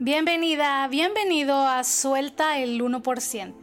[0.00, 3.54] Bienvenida, bienvenido a Suelta el 1%,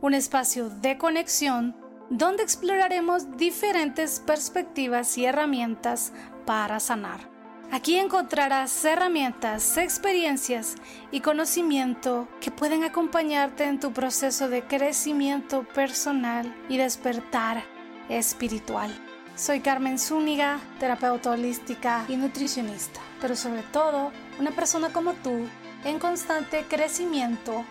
[0.00, 1.76] un espacio de conexión
[2.10, 6.12] donde exploraremos diferentes perspectivas y herramientas
[6.46, 7.30] para sanar.
[7.70, 10.74] Aquí encontrarás herramientas, experiencias
[11.12, 17.62] y conocimiento que pueden acompañarte en tu proceso de crecimiento personal y despertar
[18.08, 18.92] espiritual.
[19.36, 25.46] Soy Carmen Zúñiga, terapeuta holística y nutricionista, pero sobre todo una persona como tú
[25.84, 27.64] en constante crecimiento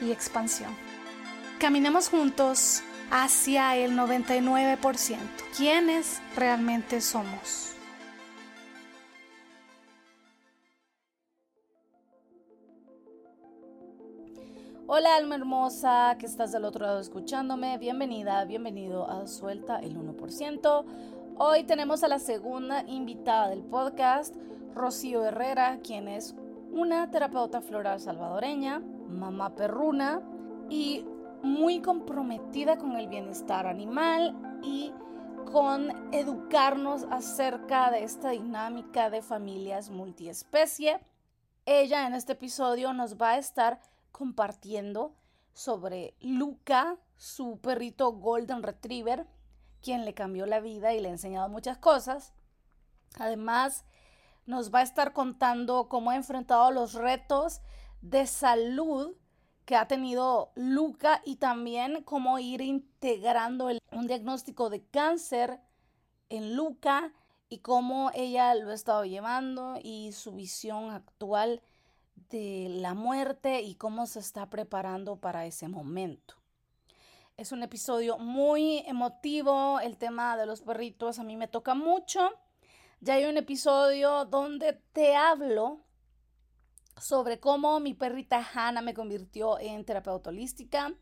[0.00, 0.70] y expansión.
[1.58, 5.18] Caminemos juntos hacia el 99%,
[5.56, 7.68] quienes realmente somos.
[14.94, 20.84] Hola alma hermosa que estás del otro lado escuchándome, bienvenida, bienvenido a Suelta el 1%.
[21.38, 24.36] Hoy tenemos a la segunda invitada del podcast,
[24.74, 26.34] Rocío Herrera, quien es
[26.70, 30.22] una terapeuta floral salvadoreña, mamá perruna
[30.70, 31.04] y
[31.42, 34.92] muy comprometida con el bienestar animal y
[35.52, 41.00] con educarnos acerca de esta dinámica de familias multiespecie.
[41.66, 43.80] Ella en este episodio nos va a estar
[44.12, 45.14] compartiendo
[45.52, 49.26] sobre Luca, su perrito Golden Retriever,
[49.82, 52.32] quien le cambió la vida y le ha enseñado muchas cosas.
[53.18, 53.84] Además,
[54.52, 57.62] nos va a estar contando cómo ha enfrentado los retos
[58.02, 59.16] de salud
[59.64, 65.58] que ha tenido Luca y también cómo ir integrando un diagnóstico de cáncer
[66.28, 67.14] en Luca
[67.48, 71.62] y cómo ella lo ha estado llevando y su visión actual
[72.28, 76.34] de la muerte y cómo se está preparando para ese momento.
[77.38, 82.32] Es un episodio muy emotivo, el tema de los perritos a mí me toca mucho
[83.02, 85.80] ya hay un episodio donde te hablo
[87.00, 90.94] sobre cómo mi perrita Hannah me convirtió en terapeuta holística.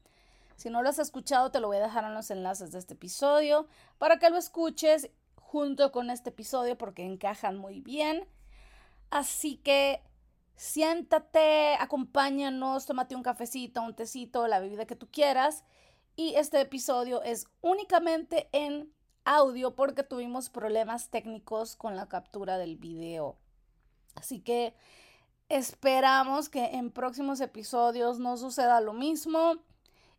[0.57, 2.95] Si no lo has escuchado, te lo voy a dejar en los enlaces de este
[2.95, 8.27] episodio para que lo escuches junto con este episodio porque encajan muy bien.
[9.11, 10.03] Así que
[10.57, 15.65] siéntate, acompáñanos, tómate un cafecito, un tecito, la bebida que tú quieras.
[16.17, 18.91] Y este episodio es únicamente en
[19.31, 23.37] audio porque tuvimos problemas técnicos con la captura del video.
[24.17, 24.75] Así que
[25.49, 29.55] esperamos que en próximos episodios no suceda lo mismo.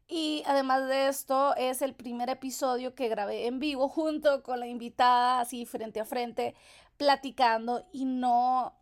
[0.08, 4.68] Y además de esto, es el primer episodio que grabé en vivo junto con la
[4.68, 6.56] invitada, así frente a frente,
[6.96, 8.78] platicando y no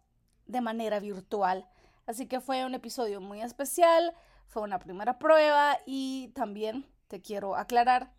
[0.46, 1.68] de manera virtual.
[2.06, 4.14] Así que fue un episodio muy especial,
[4.48, 8.19] fue una primera prueba y también te quiero aclarar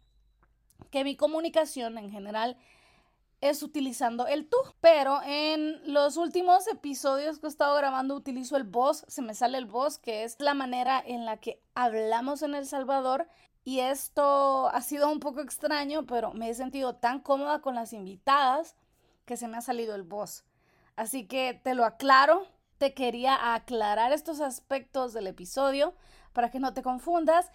[0.91, 2.57] que mi comunicación en general
[3.41, 4.57] es utilizando el tú.
[4.81, 9.59] Pero en los últimos episodios que he estado grabando utilizo el voz, se me sale
[9.59, 13.29] el voz, que es la manera en la que hablamos en El Salvador.
[13.65, 17.93] Y esto ha sido un poco extraño, pero me he sentido tan cómoda con las
[17.93, 18.75] invitadas
[19.27, 20.45] que se me ha salido el voz.
[20.97, 22.47] Así que te lo aclaro,
[22.79, 25.95] te quería aclarar estos aspectos del episodio
[26.33, 27.51] para que no te confundas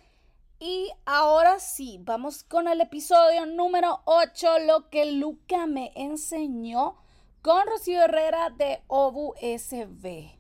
[0.60, 6.96] y ahora sí, vamos con el episodio número 8, lo que Luca me enseñó
[7.42, 10.38] con Rocío Herrera de OBU SB.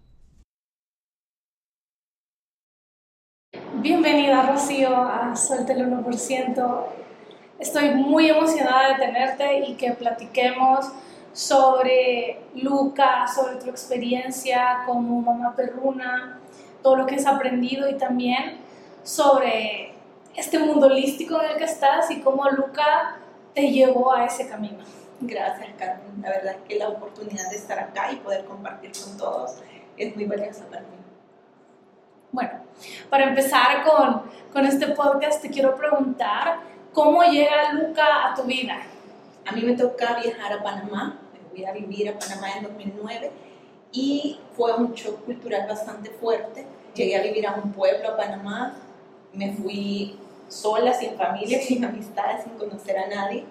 [3.81, 6.86] Bienvenida Rocío a Suelta el 1%.
[7.59, 10.86] Estoy muy emocionada de tenerte y que platiquemos
[11.34, 16.40] sobre Luca, sobre tu experiencia como mamá perruna,
[16.82, 18.59] todo lo que has aprendido y también
[19.03, 19.95] sobre
[20.35, 23.18] este mundo holístico en el que estás y cómo Luca
[23.53, 24.84] te llevó a ese camino.
[25.22, 26.22] Gracias, Carmen.
[26.22, 29.56] La verdad es que la oportunidad de estar acá y poder compartir con todos
[29.97, 30.88] es muy valiosa para mí.
[32.31, 32.51] Bueno,
[33.09, 36.59] para empezar con, con este podcast, te quiero preguntar,
[36.94, 38.78] ¿cómo llega Luca a tu vida?
[39.46, 43.31] A mí me toca viajar a Panamá, me fui a vivir a Panamá en 2009
[43.94, 46.66] y fue un shock cultural bastante fuerte.
[46.93, 48.76] Llegué a vivir a un pueblo, a Panamá,
[49.31, 53.44] me fui sola, sin familia, sin amistades, sin conocer a nadie.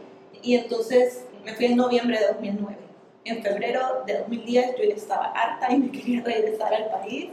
[0.42, 2.76] Y entonces me fui en noviembre de 2009.
[3.24, 7.30] En febrero de 2010 yo ya estaba harta y me quería regresar al país.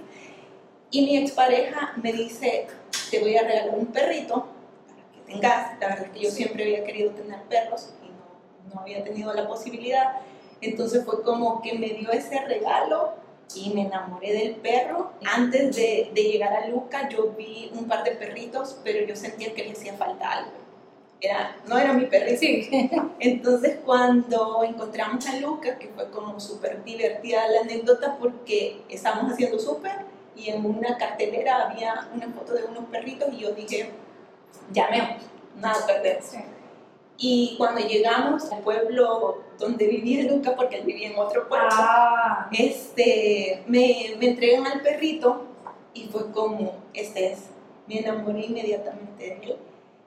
[0.89, 2.67] Y mi expareja me dice,
[3.09, 4.47] te voy a regalar un perrito
[4.87, 5.79] para que tengas.
[5.79, 9.33] La verdad es que yo siempre había querido tener perros y no, no había tenido
[9.33, 10.17] la posibilidad.
[10.59, 13.13] Entonces fue como que me dio ese regalo
[13.55, 15.11] y me enamoré del perro.
[15.25, 19.53] Antes de, de, llegar a Luca, yo vi un par de perritos, pero yo sentía
[19.53, 20.51] que le hacía falta algo.
[21.19, 22.39] Era, no era mi perrito.
[22.39, 22.89] Sí.
[23.19, 29.59] Entonces, cuando encontramos a Luca, que fue como súper divertida la anécdota, porque estábamos haciendo
[29.59, 33.91] súper y en una cartelera había una foto de unos perritos y yo dije,
[34.73, 35.23] llamemos,
[35.57, 36.21] nada perder.
[37.23, 42.49] Y cuando llegamos al pueblo donde vivía Luca, porque él vivía en otro pueblo, ah.
[42.51, 45.43] este, me, me entregan al perrito
[45.93, 47.41] y fue como, este es,
[47.87, 49.55] me enamoré inmediatamente de él.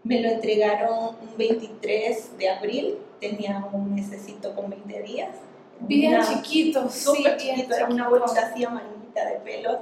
[0.02, 5.36] Me lo entregaron un 23 de abril, tenía un necesito con 20 días.
[5.78, 9.78] Bien chiquito, súper chiquito, era una bolsa así amarillita de pelos,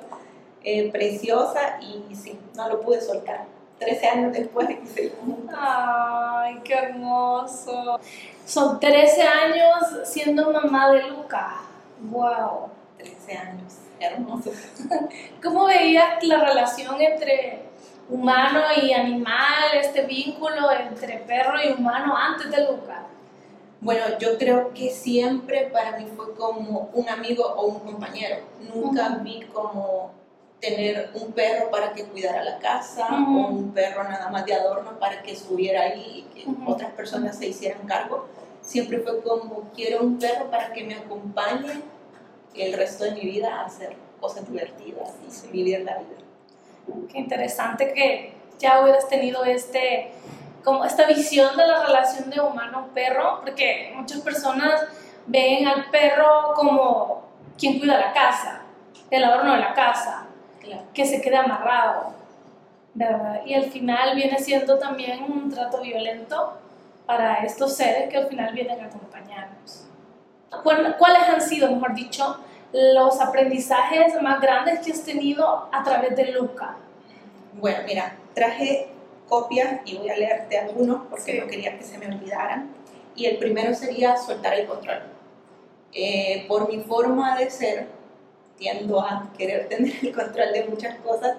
[0.65, 3.47] eh, preciosa y sí, no lo pude soltar.
[3.85, 5.13] 13 años después de que se
[5.57, 8.01] Ay, qué hermoso.
[8.45, 9.75] Son 13 años
[10.05, 11.61] siendo mamá de Luca.
[12.01, 12.71] Wow.
[12.99, 14.51] 13 años, hermoso.
[15.43, 17.63] ¿Cómo veías la relación entre
[18.09, 23.07] humano y animal, este vínculo entre perro y humano antes de Luca?
[23.81, 28.37] Bueno, yo creo que siempre para mí fue como un amigo o un compañero.
[28.73, 30.13] Nunca vi como
[30.63, 34.97] tener un perro para que cuidara la casa o un perro nada más de adorno
[35.01, 38.29] para que estuviera ahí y que otras personas se hicieran cargo.
[38.61, 41.83] Siempre fue como quiero un perro para que me acompañe
[42.55, 47.09] el resto de mi vida a hacer cosas divertidas y vivir la vida.
[47.11, 50.13] Qué interesante que ya hubieras tenido este
[50.63, 54.81] como esta visión de la relación de humano-perro, porque muchas personas
[55.27, 57.25] ven al perro como
[57.59, 58.63] quien cuida la casa,
[59.11, 60.22] el adorno de la casa,
[60.93, 62.15] que se quede amarrado,
[62.95, 63.43] ¿verdad?
[63.45, 66.55] Y al final viene siendo también un trato violento
[67.07, 69.87] para estos seres que al final vienen a acompañarnos.
[70.63, 72.39] ¿Cuáles han sido, mejor dicho,
[72.73, 76.77] los aprendizajes más grandes que has tenido a través de Luca?
[77.55, 78.89] Bueno, mira, traje
[79.29, 82.71] copias y voy a leerte algunos porque no quería que se me olvidaran.
[83.15, 85.03] Y el primero sería soltar el control.
[85.93, 87.89] Eh, por mi forma de ser,
[88.63, 91.37] tiendo a querer tener el control de muchas cosas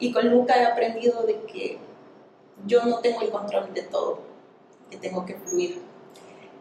[0.00, 1.78] y con Luca he aprendido de que
[2.66, 4.18] yo no tengo el control de todo,
[4.90, 5.80] que tengo que fluir.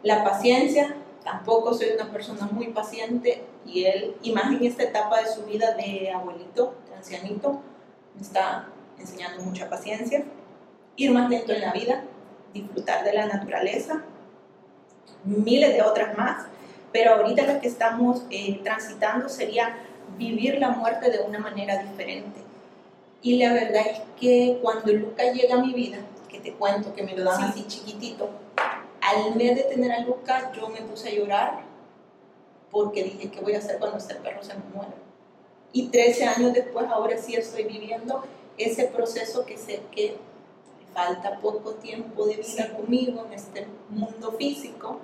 [0.03, 5.19] La paciencia, tampoco soy una persona muy paciente y él, y más en esta etapa
[5.21, 7.61] de su vida de abuelito, de ancianito,
[8.15, 8.69] me está
[8.99, 10.25] enseñando mucha paciencia.
[10.95, 12.03] Ir más lento en la vida,
[12.53, 14.03] disfrutar de la naturaleza,
[15.23, 16.45] miles de otras más,
[16.91, 19.75] pero ahorita lo que estamos eh, transitando sería
[20.17, 22.39] vivir la muerte de una manera diferente.
[23.21, 27.03] Y la verdad es que cuando Luca llega a mi vida, que te cuento que
[27.03, 28.29] me lo dan así chiquitito,
[29.01, 31.63] al mes de tener a Luca yo me puse a llorar
[32.71, 34.93] porque dije, ¿qué voy a hacer cuando este perro se me muera?
[35.71, 38.23] Y 13 años después, ahora sí estoy viviendo
[38.57, 40.17] ese proceso que sé que
[40.93, 44.99] falta poco tiempo de vida conmigo en este mundo físico,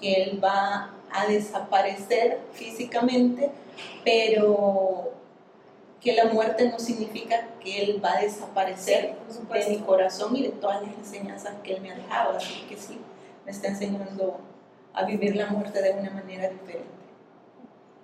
[0.00, 3.50] que él va a desaparecer físicamente,
[4.04, 5.12] pero
[6.04, 9.16] que la muerte no significa que Él va a desaparecer
[9.50, 12.36] de mi corazón y de todas las enseñanzas que Él me ha dejado.
[12.36, 13.00] Así que sí,
[13.46, 14.38] me está enseñando
[14.92, 16.90] a vivir la muerte de una manera diferente.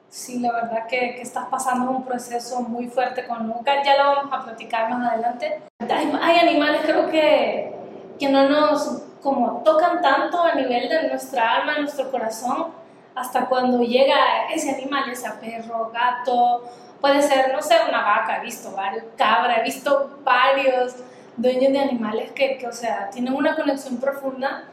[0.08, 4.10] Sí, la verdad que, que estás pasando un proceso muy fuerte con Lucas, ya lo
[4.16, 5.60] vamos a platicar más adelante.
[5.78, 7.72] Hay, hay animales creo que,
[8.18, 12.68] que no nos como tocan tanto a nivel de nuestra alma, nuestro corazón,
[13.14, 16.64] hasta cuando llega ese animal, ese perro, gato,
[17.00, 20.96] puede ser, no sé, una vaca, he visto varios, cabra, he visto varios
[21.36, 24.64] dueños de animales que, que o sea, tienen una conexión profunda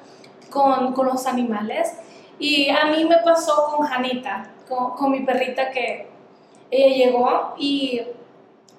[0.50, 1.94] con, con, los animales.
[2.40, 6.08] Y a mí me pasó con Janita, con, con mi perrita que
[6.70, 8.02] ella llegó y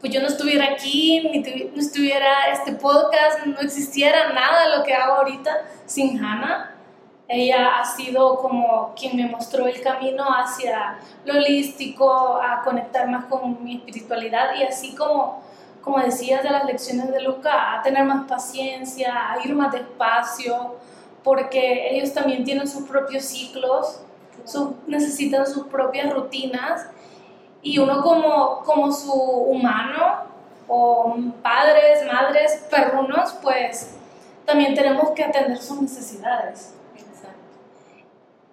[0.00, 4.94] pues yo no estuviera aquí, ni no estuviera este podcast, no existiera nada lo que
[4.94, 6.74] hago ahorita sin Hannah.
[7.26, 13.26] Ella ha sido como quien me mostró el camino hacia lo holístico, a conectar más
[13.26, 15.42] con mi espiritualidad y así como,
[15.82, 20.76] como decías de las lecciones de Luca, a tener más paciencia, a ir más despacio,
[21.22, 24.00] porque ellos también tienen sus propios ciclos,
[24.86, 26.86] necesitan sus propias rutinas
[27.62, 30.24] y uno como, como su humano
[30.66, 33.96] o padres, madres, perrunos, pues
[34.44, 36.74] también tenemos que atender sus necesidades.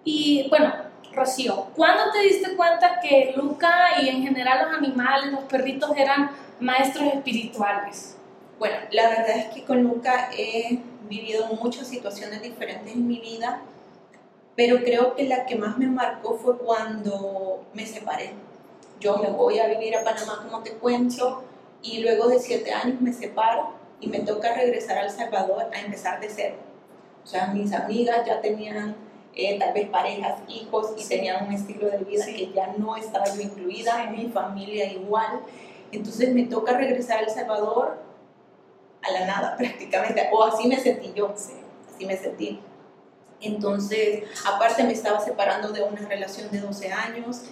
[0.04, 0.72] Y bueno,
[1.12, 6.30] Rocío, ¿cuándo te diste cuenta que Luca y en general los animales, los perritos eran
[6.60, 8.16] maestros espirituales?
[8.58, 13.60] Bueno, la verdad es que con Luca he vivido muchas situaciones diferentes en mi vida,
[14.54, 18.45] pero creo que la que más me marcó fue cuando me separé.
[19.00, 21.44] Yo me voy a vivir a Panamá, como te cuento,
[21.82, 25.80] y luego de siete años me separo y me toca regresar a El Salvador a
[25.80, 26.56] empezar de cero.
[27.22, 28.96] O sea, mis amigas ya tenían
[29.34, 33.26] eh, tal vez parejas, hijos y tenían un estilo de vida que ya no estaba
[33.26, 35.40] yo incluida, mi familia igual.
[35.92, 37.98] Entonces me toca regresar a El Salvador
[39.02, 42.60] a la nada prácticamente, o así me sentí yo, así me sentí.
[43.40, 47.42] Entonces, aparte me estaba separando de una relación de 12 años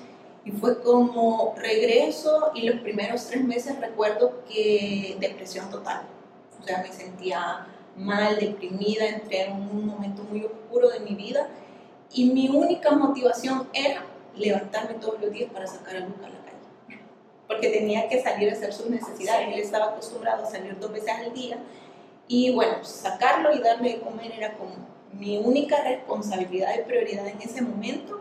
[0.44, 6.02] y fue como regreso y los primeros tres meses recuerdo que depresión total.
[6.60, 11.48] O sea, me sentía mal, deprimida, entré en un momento muy oscuro de mi vida
[12.12, 14.04] y mi única motivación era
[14.36, 17.02] levantarme todos los días para sacar a Luca a la calle.
[17.48, 19.48] Porque tenía que salir a hacer sus necesidades.
[19.48, 21.58] Él estaba acostumbrado a salir dos veces al día
[22.28, 24.72] y bueno, sacarlo y darle de comer era como
[25.12, 28.20] mi única responsabilidad y prioridad en ese momento.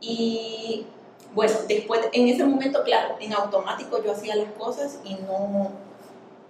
[0.00, 0.86] Y
[1.34, 5.70] bueno, después, en ese momento, claro, en automático yo hacía las cosas y no,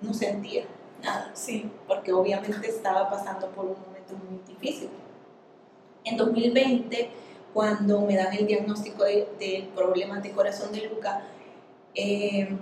[0.01, 0.65] no sentía
[1.03, 1.31] nada.
[1.35, 1.71] Sí.
[1.87, 4.91] Porque obviamente estaba pasando por un momento muy difícil.
[6.05, 7.11] En 2020,
[7.53, 11.23] cuando me dan el diagnóstico del de problema de corazón de Luca,
[11.95, 12.57] eh,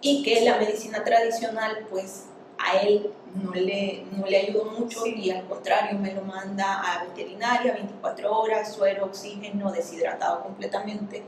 [0.00, 2.26] y que la medicina tradicional, pues
[2.58, 7.04] a él no le, no le ayudó mucho y al contrario me lo manda a
[7.04, 11.22] veterinaria 24 horas, suero, oxígeno, deshidratado completamente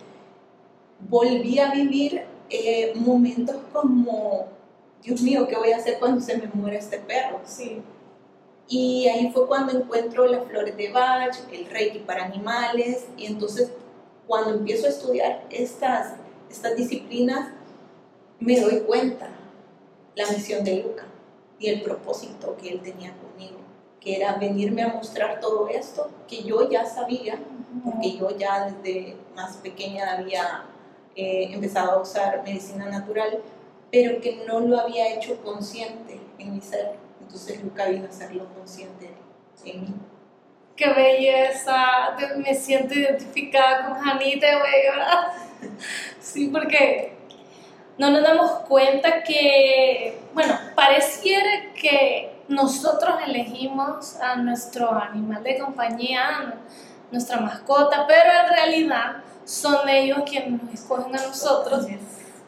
[1.01, 4.47] volví a vivir eh, momentos como,
[5.03, 7.41] Dios mío, ¿qué voy a hacer cuando se me muera este perro?
[7.45, 7.83] Sí.
[8.69, 13.71] Y ahí fue cuando encuentro las flores de Bach, el Reiki para animales, y entonces
[14.27, 16.15] cuando empiezo a estudiar estas,
[16.51, 17.51] estas disciplinas,
[18.41, 19.29] me doy cuenta
[20.15, 21.05] la misión de Luca
[21.59, 23.59] y el propósito que él tenía conmigo,
[24.01, 27.39] que era venirme a mostrar todo esto que yo ya sabía,
[27.85, 30.65] porque yo ya desde más pequeña había
[31.17, 33.41] eh, empezado a usar medicina natural,
[33.91, 36.93] pero que no lo había hecho consciente en mi ser.
[37.21, 39.11] Entonces Luca vino a hacerlo consciente
[39.65, 39.95] en mí.
[40.77, 45.33] Qué belleza, me siento identificada con Janita, ¿verdad?
[46.21, 47.15] Sí, porque
[47.97, 56.55] no nos damos cuenta que, bueno, pareciera que nosotros elegimos a nuestro animal de compañía,
[57.11, 61.87] nuestra mascota, pero en realidad son ellos quienes nos escogen a nosotros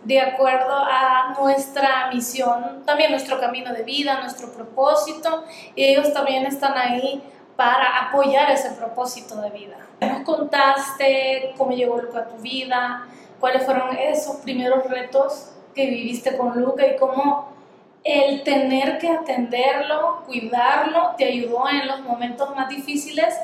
[0.04, 6.46] de acuerdo a nuestra misión, también nuestro camino de vida, nuestro propósito, y ellos también
[6.46, 7.22] están ahí
[7.56, 9.78] para apoyar ese propósito de vida.
[10.00, 13.08] Nos contaste cómo llegó Luca a tu vida,
[13.40, 17.56] cuáles fueron esos primeros retos que viviste con Luca y cómo
[18.04, 23.34] el tener que atenderlo, cuidarlo, te ayudó en los momentos más difíciles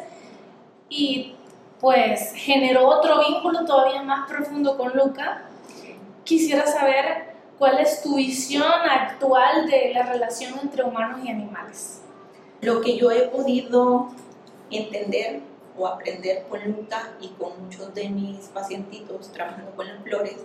[0.88, 1.34] y
[1.82, 5.42] pues generó otro vínculo todavía más profundo con Luca.
[6.22, 12.02] Quisiera saber cuál es tu visión actual de la relación entre humanos y animales.
[12.60, 14.10] Lo que yo he podido
[14.70, 15.40] entender
[15.76, 20.36] o aprender con Luca y con muchos de mis pacientitos trabajando con las flores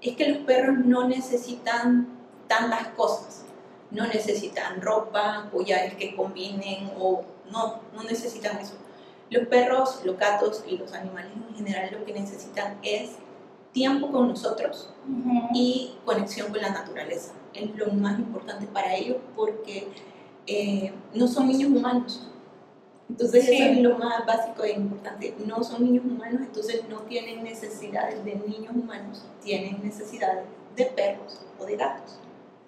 [0.00, 2.06] es que los perros no necesitan
[2.46, 3.44] tantas cosas.
[3.90, 8.76] No necesitan ropa, collares que combinen o no, no necesitan eso
[9.30, 13.16] los perros, los gatos y los animales en general lo que necesitan es
[13.72, 14.90] tiempo con nosotros
[15.54, 17.32] y conexión con la naturaleza.
[17.52, 19.88] Es lo más importante para ellos porque
[20.46, 22.28] eh, no son niños humanos.
[23.08, 25.34] Entonces eso es lo más básico e importante.
[25.46, 30.44] No son niños humanos, entonces no tienen necesidades de niños humanos, tienen necesidades
[30.76, 32.18] de perros o de gatos.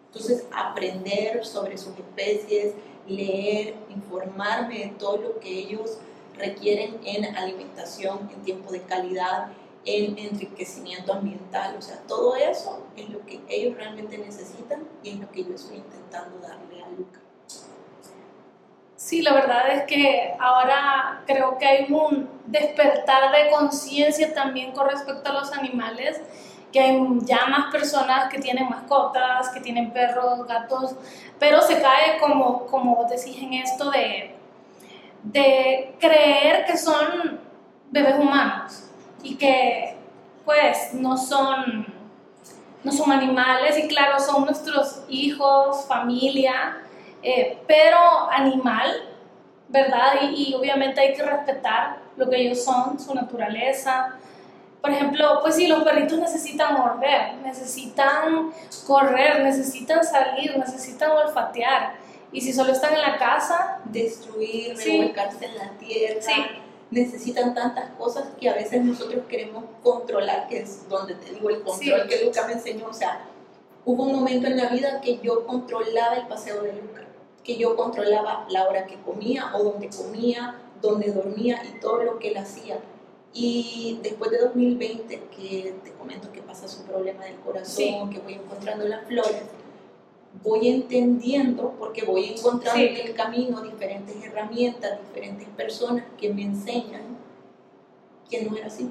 [0.06, 2.74] Entonces aprender sobre sus especies,
[3.06, 5.98] leer, informarme de todo lo que ellos
[6.40, 9.48] requieren en alimentación, en tiempo de calidad,
[9.84, 11.76] en enriquecimiento ambiental.
[11.78, 15.54] O sea, todo eso es lo que ellos realmente necesitan y es lo que yo
[15.54, 17.20] estoy intentando darle a Luca.
[18.96, 24.88] Sí, la verdad es que ahora creo que hay un despertar de conciencia también con
[24.88, 26.20] respecto a los animales,
[26.70, 30.94] que hay ya más personas que tienen mascotas, que tienen perros, gatos,
[31.38, 34.34] pero se cae como, como decís en esto de
[35.22, 37.40] de creer que son
[37.90, 38.84] bebés humanos
[39.22, 39.96] y que
[40.44, 41.86] pues no son,
[42.82, 46.78] no son animales y claro, son nuestros hijos, familia,
[47.22, 48.90] eh, pero animal,
[49.68, 50.14] ¿verdad?
[50.22, 54.14] Y, y, obviamente hay que respetar lo que ellos son, su naturaleza.
[54.80, 58.50] Por ejemplo, pues si los perritos necesitan morder, necesitan
[58.86, 61.99] correr, necesitan salir, necesitan olfatear.
[62.32, 66.20] Y si solo están en la casa, destruir, revolcarse en la tierra,
[66.90, 71.62] necesitan tantas cosas que a veces nosotros queremos controlar, que es donde te digo el
[71.62, 72.86] control que Luca me enseñó.
[72.88, 73.26] O sea,
[73.84, 77.04] hubo un momento en la vida que yo controlaba el paseo de Luca,
[77.42, 82.18] que yo controlaba la hora que comía o dónde comía, dónde dormía y todo lo
[82.18, 82.78] que él hacía.
[83.32, 88.34] Y después de 2020, que te comento que pasa su problema del corazón, que voy
[88.34, 89.42] encontrando las flores,
[90.42, 97.18] voy entendiendo, porque voy encontrando en el camino diferentes herramientas, diferentes personas que me enseñan
[98.28, 98.90] que no era así.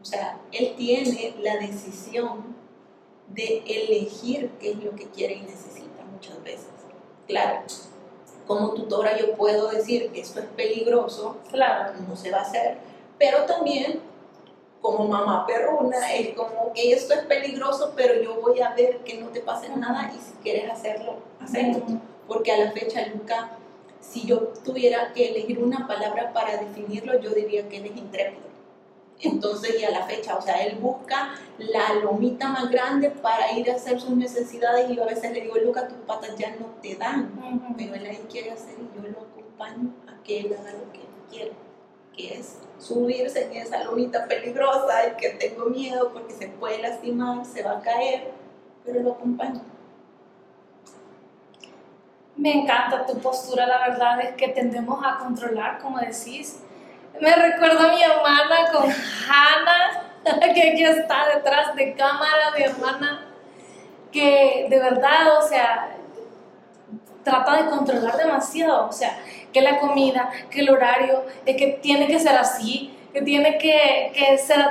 [0.00, 2.54] O sea, él tiene la decisión
[3.28, 6.68] de elegir qué es lo que quiere y necesita muchas veces.
[7.26, 7.62] Claro,
[8.46, 11.94] como tutora yo puedo decir que esto es peligroso, claro.
[12.06, 12.78] no se va a hacer,
[13.18, 14.00] pero también
[14.82, 19.18] como mamá perruna es como que esto es peligroso, pero yo voy a ver que
[19.18, 22.00] no te pase nada y si quieres hacerlo, hazlo.
[22.26, 23.52] Porque a la fecha, Luca,
[24.00, 28.52] si yo tuviera que elegir una palabra para definirlo, yo diría que él es intrépido.
[29.20, 33.70] Entonces, y a la fecha, o sea, él busca la lomita más grande para ir
[33.70, 36.66] a hacer sus necesidades y yo a veces le digo, Luca, tus patas ya no
[36.82, 37.30] te dan,
[37.76, 40.98] pero él ahí quiere hacer y yo lo acompaño a que él haga lo que
[40.98, 41.52] él quiere,
[42.16, 47.44] que es subirse en esa lomita peligrosa y que tengo miedo porque se puede lastimar,
[47.44, 48.32] se va a caer,
[48.84, 49.62] pero lo acompaño.
[52.36, 56.62] Me encanta tu postura, la verdad es que tendemos a controlar, como decís,
[57.20, 60.10] me recuerdo a mi hermana con Hannah,
[60.54, 63.26] que aquí está detrás de cámara, mi hermana,
[64.10, 65.96] que de verdad, o sea,
[67.22, 69.18] trata de controlar demasiado, o sea,
[69.52, 74.12] que la comida, que el horario, de que tiene que ser así, que tiene que,
[74.14, 74.64] que ser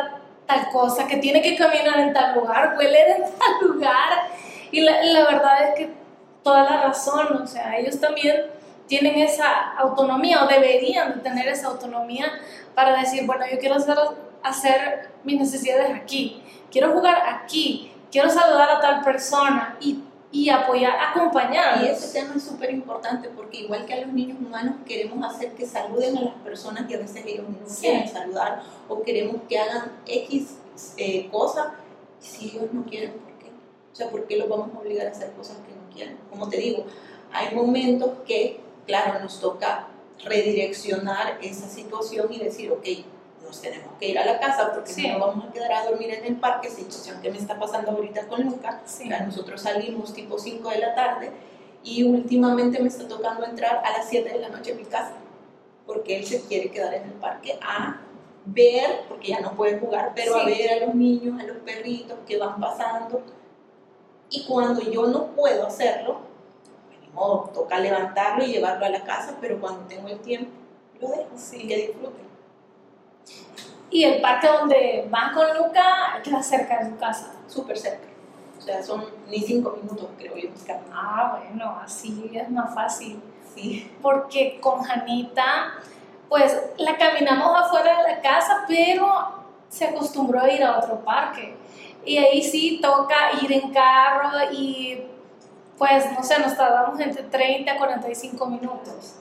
[0.46, 4.28] tal cosa, que tiene que caminar en tal lugar, hueler en tal lugar.
[4.72, 5.90] Y la, la verdad es que
[6.44, 8.48] toda la razón, o sea, ellos también
[8.88, 12.26] tienen esa autonomía o deberían de tener esa autonomía
[12.76, 13.98] para decir, bueno, yo quiero hacer,
[14.44, 20.00] hacer mis necesidades aquí, quiero jugar aquí, quiero saludar a tal persona y,
[20.32, 21.84] y apoyar, acompañar.
[21.84, 25.54] Y ese tema es súper importante porque igual que a los niños humanos queremos hacer
[25.54, 29.60] que saluden a las personas que a veces ellos no quieren saludar o queremos que
[29.60, 30.58] hagan X
[30.98, 31.76] eh, cosa
[32.20, 33.48] si ellos no quieren, ¿por qué?
[33.92, 36.18] O sea, ¿por qué los vamos a obligar a hacer cosas que no quieren?
[36.30, 36.86] Como te digo,
[37.34, 39.88] hay momentos que claro, nos toca
[40.24, 42.86] redireccionar esa situación y decir, ok,
[43.52, 46.26] nos tenemos que ir a la casa porque no vamos a quedar a dormir en
[46.26, 48.82] el parque, situación que me está pasando ahorita con Luca.
[49.26, 51.32] nosotros salimos tipo 5 de la tarde
[51.84, 55.16] y últimamente me está tocando entrar a las 7 de la noche en mi casa
[55.86, 58.00] porque él se quiere quedar en el parque a
[58.46, 62.18] ver, porque ya no puede jugar, pero a ver a los niños, a los perritos
[62.26, 63.22] que van pasando.
[64.30, 66.22] Y cuando yo no puedo hacerlo,
[67.14, 70.52] modo, toca levantarlo y llevarlo a la casa, pero cuando tengo el tiempo,
[71.02, 71.68] lo dejo, sí.
[71.68, 72.31] que disfruten.
[73.90, 77.34] ¿Y el parque donde van con Luca queda cerca de su casa?
[77.48, 78.08] Súper cerca.
[78.58, 80.50] O sea, son ni cinco minutos, creo yo.
[80.94, 83.22] Ah, bueno, así es más fácil.
[83.54, 83.92] Sí.
[84.02, 85.74] Porque con Janita,
[86.30, 91.58] pues la caminamos afuera de la casa, pero se acostumbró a ir a otro parque.
[92.06, 95.06] Y ahí sí toca ir en carro y
[95.78, 99.16] pues, no sé, nos tardamos entre 30 a 45 minutos.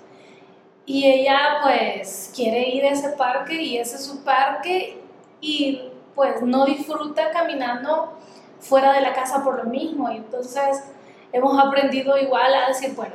[0.92, 4.98] Y ella, pues, quiere ir a ese parque y ese es su parque
[5.40, 5.82] y,
[6.16, 8.14] pues, no disfruta caminando
[8.58, 10.10] fuera de la casa por lo mismo.
[10.10, 10.82] Y entonces,
[11.32, 13.14] hemos aprendido igual a decir, bueno,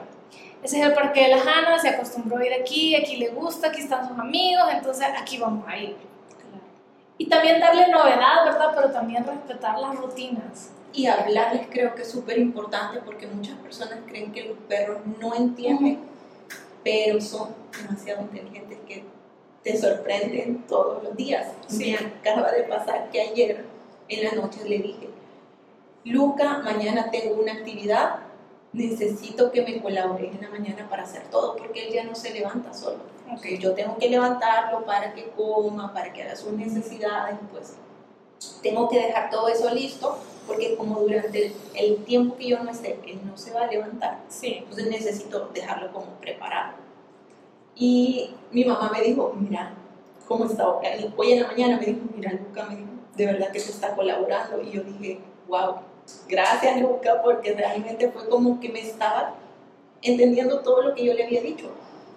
[0.63, 3.67] ese es el parque de la Hanna, se acostumbró a ir aquí, aquí le gusta,
[3.67, 5.97] aquí están sus amigos, entonces aquí vamos a ir.
[7.17, 8.71] Y también darle novedad, ¿verdad?
[8.73, 13.99] Pero también respetar las rutinas y hablarles creo que es súper importante porque muchas personas
[14.07, 16.14] creen que los perros no entienden,
[16.85, 19.03] pero son demasiado inteligentes que
[19.63, 21.47] te sorprenden todos los días.
[21.71, 23.65] Me acaba de pasar que ayer
[24.07, 25.09] en la noche le dije,
[26.03, 28.17] Luca, mañana tengo una actividad,
[28.71, 32.31] necesito que me colabores en la mañana para hacer todo, porque él ya no se
[32.31, 32.99] levanta solo.
[33.35, 33.57] Okay.
[33.57, 37.73] Yo tengo que levantarlo para que coma, para que haga sus necesidades, pues
[38.61, 42.99] tengo que dejar todo eso listo porque como durante el, tiempo que yo no esté,
[43.05, 44.57] él no se va a levantar, sí.
[44.59, 46.73] entonces necesito dejarlo como preparado.
[47.75, 49.73] Y mi mamá me dijo, mira,
[50.27, 50.67] ¿cómo está?
[50.69, 53.95] Hoy en la mañana me dijo, mira, Luca, me dijo, de verdad que se está
[53.95, 54.61] colaborando.
[54.61, 55.75] Y yo dije, wow,
[56.27, 59.35] gracias Luca, porque realmente fue como que me estaba
[60.01, 61.69] entendiendo todo lo que yo le había dicho.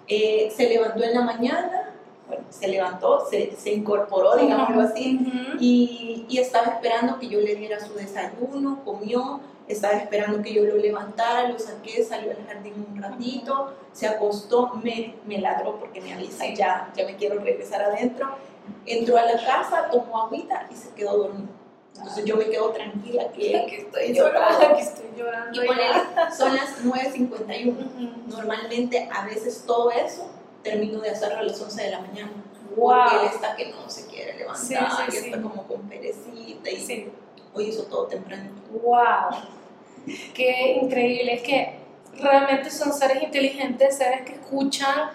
[0.07, 1.88] Eh, se levantó en la mañana,
[2.29, 5.19] bueno, se levantó, se, se incorporó, digámoslo así,
[5.59, 10.63] y, y, estaba esperando que yo le diera su desayuno, comió, estaba esperando que yo
[10.63, 16.01] lo levantara, lo saqué, salió al jardín un ratito, se acostó, me, me ladró porque
[16.01, 18.29] me avisa, ya, ya me quiero regresar adentro,
[18.85, 21.49] entró a la casa, tomó agüita y se quedó dormido.
[21.95, 25.63] Entonces yo me quedo tranquila que, estoy llorando, que estoy llorando.
[25.63, 25.75] Y él
[26.37, 28.27] son las 9.51.
[28.27, 30.29] Normalmente a veces todo eso
[30.63, 32.31] termino de hacerlo a las 11 de la mañana.
[32.75, 37.11] Porque él está que no se quiere levantar y está como con perecita y
[37.53, 38.49] hoy hizo todo temprano.
[38.71, 39.41] ¡Wow!
[40.33, 41.33] Qué increíble.
[41.33, 41.79] Es que
[42.17, 45.11] realmente son seres inteligentes, seres que escuchan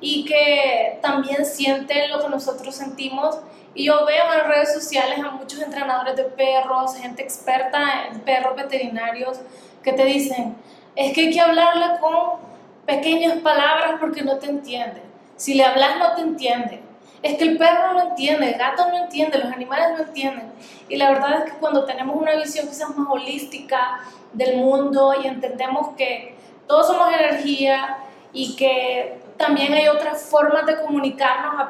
[0.00, 3.38] y que también sienten lo que nosotros sentimos.
[3.74, 8.56] Y yo veo en redes sociales a muchos entrenadores de perros, gente experta en perros
[8.56, 9.38] veterinarios,
[9.82, 10.56] que te dicen,
[10.96, 12.47] es que hay que hablarle con
[12.88, 15.02] pequeñas palabras porque no te entiende.
[15.36, 16.80] Si le hablas no te entiende.
[17.22, 20.50] Es que el perro no entiende, el gato no entiende, los animales no entienden.
[20.88, 24.00] Y la verdad es que cuando tenemos una visión quizás más holística
[24.32, 26.34] del mundo y entendemos que
[26.66, 27.98] todos somos energía
[28.32, 31.68] y que también hay otras formas de comunicarnos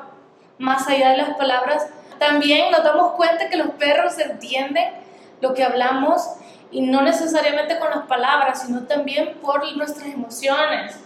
[0.58, 1.88] más allá de las palabras,
[2.20, 4.92] también nos damos cuenta que los perros entienden
[5.40, 6.28] lo que hablamos
[6.70, 10.96] y no necesariamente con las palabras, sino también por nuestras emociones,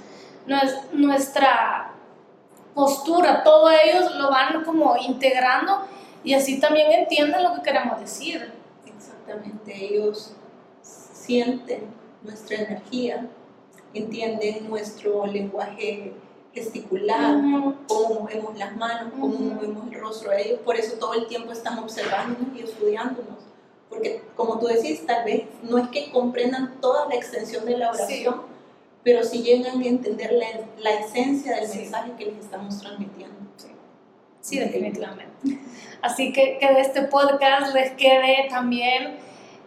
[0.92, 1.92] nuestra
[2.74, 5.82] postura, todo ellos lo van como integrando
[6.24, 8.52] y así también entienden lo que queremos decir.
[8.86, 10.34] Exactamente, ellos
[10.82, 11.84] sienten
[12.22, 13.26] nuestra energía,
[13.94, 16.14] entienden nuestro lenguaje
[16.54, 17.34] gesticular,
[17.88, 21.52] cómo movemos las manos, cómo movemos el rostro de ellos, por eso todo el tiempo
[21.52, 23.38] están observándonos y estudiándonos,
[23.88, 27.90] porque como tú decís, tal vez no es que comprendan toda la extensión de la
[27.90, 28.51] oración,
[29.04, 30.32] pero sí llegan a entender
[30.78, 33.36] la, esencia del mensaje que les estamos transmitiendo.
[34.40, 35.60] Sí, definitivamente.
[36.02, 39.18] Así que que de este podcast les quede también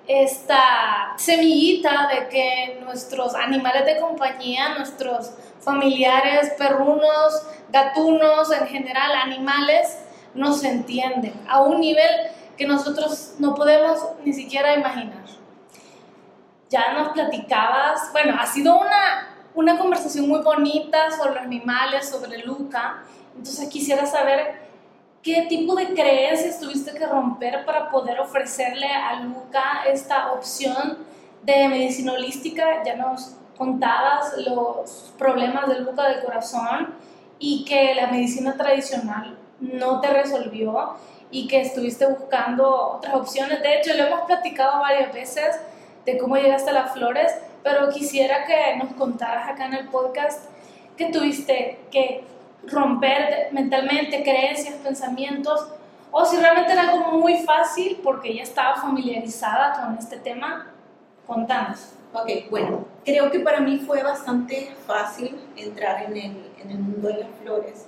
[0.07, 9.97] esta semillita de que nuestros animales de compañía, nuestros familiares, perrunos, gatunos, en general animales,
[10.33, 12.09] nos entienden a un nivel
[12.57, 15.25] que nosotros no podemos ni siquiera imaginar.
[16.75, 22.39] Ya nos platicabas, bueno, ha sido una, una conversación muy bonita sobre los animales, sobre
[22.39, 23.03] Luca,
[23.37, 24.65] entonces quisiera saber
[25.25, 30.99] ¿Qué tipo de creencias tuviste que romper para poder ofrecerle a Luca esta opción
[31.41, 32.83] de medicina holística?
[32.85, 36.93] Ya nos contabas los problemas de Luca del corazón
[37.39, 40.91] y que la medicina tradicional no te resolvió
[41.31, 43.63] y que estuviste buscando otras opciones.
[43.63, 45.59] De hecho, lo hemos platicado varias veces
[46.05, 50.45] de cómo llegaste a las flores, pero quisiera que nos contaras acá en el podcast
[50.95, 52.23] que tuviste que
[52.67, 55.67] romper mentalmente creencias, pensamientos,
[56.11, 60.71] o si realmente era algo muy fácil porque ya estaba familiarizada con este tema,
[61.27, 61.91] contanos.
[62.13, 67.09] Ok, bueno, creo que para mí fue bastante fácil entrar en el, en el mundo
[67.09, 67.87] de las flores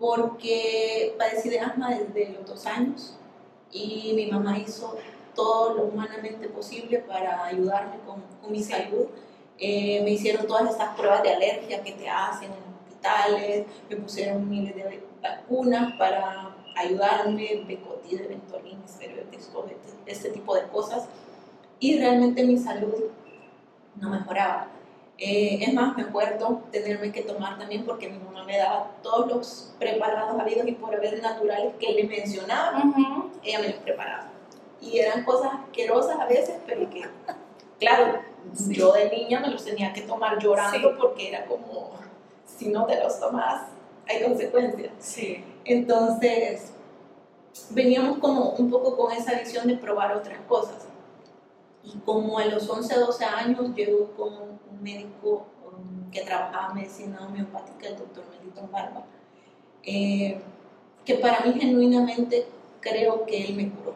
[0.00, 3.16] porque padecí de asma desde los dos años
[3.70, 4.96] y mi mamá hizo
[5.34, 9.06] todo lo humanamente posible para ayudarme con, con mi salud.
[9.58, 12.70] Eh, me hicieron todas estas pruebas de alergia que te hacen en
[13.88, 18.78] me pusieron miles de vacunas para ayudarme, Becotide, Ventolin,
[19.52, 19.66] todo
[20.06, 21.08] este tipo de cosas,
[21.78, 22.94] y realmente mi salud
[23.96, 24.68] no mejoraba.
[25.18, 29.28] Eh, es más, me acuerdo tenerme que tomar también porque mi mamá me daba todos
[29.28, 32.82] los preparados habidos y por haber naturales que le mencionaba,
[33.42, 34.30] ella me los preparaba.
[34.80, 37.04] Y eran cosas asquerosas a veces, pero que,
[37.78, 38.20] claro,
[38.68, 41.90] yo de niña me los tenía que tomar llorando porque era como
[42.44, 43.62] si no te los tomas,
[44.06, 44.92] hay consecuencias.
[44.98, 45.42] Sí.
[45.64, 46.72] Entonces,
[47.70, 50.86] veníamos como un poco con esa visión de probar otras cosas.
[51.82, 57.26] Y como a los 11, 12 años, llego con un médico um, que trabajaba medicina
[57.26, 59.04] homeopática, el doctor Melito Barba,
[59.82, 60.40] eh,
[61.04, 62.46] que para mí genuinamente
[62.80, 63.94] creo que él me curó.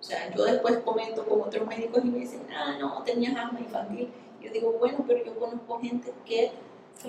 [0.00, 3.60] O sea, yo después comento con otros médicos y me dicen, ah, no, tenías asma
[3.60, 4.08] infantil.
[4.40, 6.52] Yo digo, bueno, pero yo conozco gente que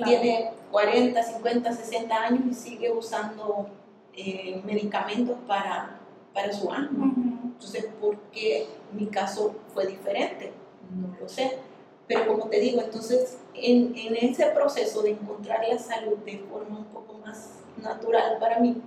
[0.04, 3.70] tiene 40, 50, 60 años y sigue usando
[4.14, 6.00] eh, medicamentos para,
[6.34, 7.14] para su asma.
[7.44, 10.52] Entonces, ¿por qué mi caso fue diferente?
[10.94, 11.60] No lo sé.
[12.08, 16.80] Pero como te digo, entonces en, en ese proceso de encontrar la salud de forma
[16.80, 18.82] un poco más natural para mí,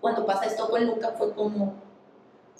[0.00, 1.74] cuando pasa esto con Luca fue como,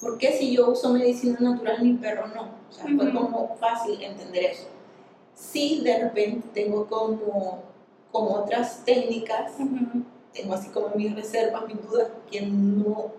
[0.01, 2.51] ¿por qué si yo uso medicina natural mi perro no?
[2.69, 4.69] O sea, fue como fácil entender eso
[5.37, 7.63] sí de repente tengo como,
[8.11, 9.53] como otras técnicas,
[10.33, 13.13] tengo así como mis reservas, mis dudas, que no,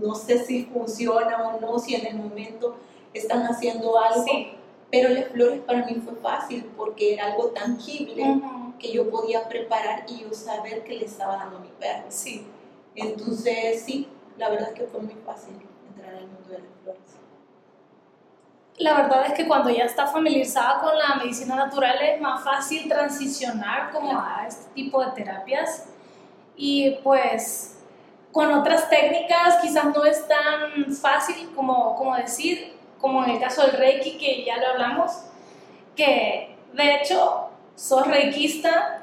[0.00, 2.76] no sé si funciona o no, si en el momento
[3.12, 4.24] están haciendo algo.
[4.90, 8.40] Pero las flores para mí fue fácil porque era algo tangible
[8.78, 12.04] que yo podía preparar y yo saber que le estaba dando a mi perro.
[12.08, 12.46] Sí.
[12.94, 15.54] Entonces, sí, la verdad es que fue muy fácil
[15.88, 17.14] entrar al mundo de las flores
[18.76, 22.88] la verdad es que cuando ya está familiarizada con la medicina natural es más fácil
[22.88, 25.86] transicionar como a este tipo de terapias.
[26.56, 27.78] y pues
[28.32, 33.62] con otras técnicas quizás no es tan fácil como, como decir, como en el caso
[33.62, 35.12] del Reiki que ya lo hablamos,
[35.94, 39.00] que de hecho sos reikista.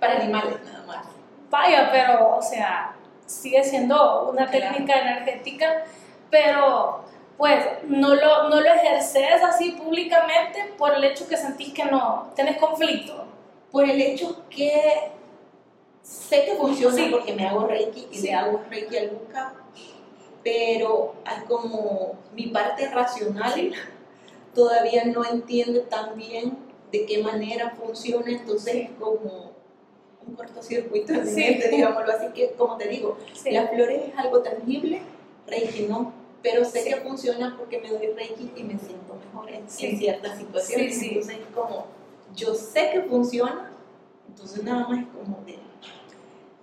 [0.00, 1.06] Para animales nada más.
[1.50, 2.94] Vaya, pero o sea,
[3.28, 5.84] sigue siendo una técnica energética,
[6.30, 7.04] pero
[7.36, 12.32] pues no lo, no lo ejerces así públicamente por el hecho que sentís que no
[12.34, 13.26] tenés conflicto.
[13.70, 15.12] Por el hecho que
[16.02, 19.54] sé que funciona porque me hago Reiki y le hago Reiki a Luca,
[20.42, 23.72] pero hay como mi parte racional
[24.54, 26.58] todavía no entiende tan bien
[26.90, 29.47] de qué manera funciona, entonces es como
[30.28, 33.18] un cortocircuito en mi mente, digámoslo así, que como te digo,
[33.50, 35.02] las flores es algo tangible,
[35.46, 36.12] Reiki no,
[36.42, 41.02] pero sé que funciona porque me doy Reiki y me siento mejor en, ciertas situaciones,
[41.02, 41.86] entonces es como,
[42.36, 43.70] yo sé que funciona,
[44.28, 45.58] entonces nada más es como de,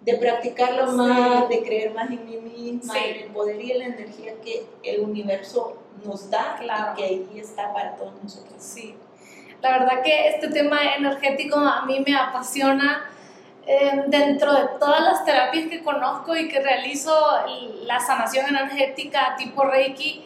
[0.02, 3.86] de practicarlo más, de creer más en mí misma, en el poder y en la
[3.86, 6.94] energía que el universo nos da claro.
[6.94, 8.56] y que ahí está para todos nosotros.
[8.60, 8.96] Sí.
[9.62, 13.10] La verdad que este tema energético a mí me apasiona.
[13.68, 17.12] Eh, dentro de todas las terapias que conozco y que realizo,
[17.84, 20.24] la sanación energética tipo Reiki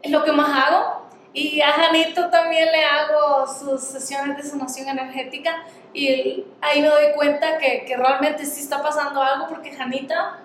[0.00, 1.02] es lo que más hago.
[1.34, 7.12] Y a Janito también le hago sus sesiones de sanación energética y ahí me doy
[7.14, 10.40] cuenta que, que realmente sí está pasando algo porque Janita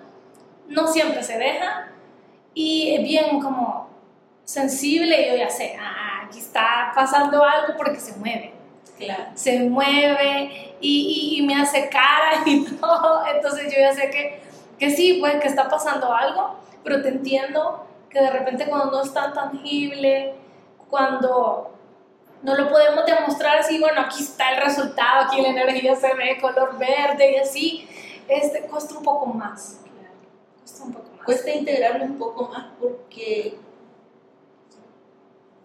[0.66, 1.88] no siempre se deja
[2.54, 3.88] y es bien como
[4.44, 8.57] sensible y yo ya sé, ah, aquí está pasando algo porque se mueve.
[8.98, 9.24] Claro.
[9.34, 13.24] Se mueve y, y, me hace cara y todo.
[13.26, 14.40] Entonces yo ya sé que,
[14.78, 19.02] que sí, pues que está pasando algo, pero te entiendo que de repente cuando no
[19.02, 20.34] es tan tangible,
[20.88, 21.72] cuando
[22.42, 26.38] no lo podemos demostrar así, bueno, aquí está el resultado, aquí la energía se ve
[26.40, 27.88] color verde y así,
[28.28, 29.80] este, cuesta un poco más.
[30.60, 31.24] Cuesta un poco más.
[31.24, 33.58] Cuesta integrarlo un poco más porque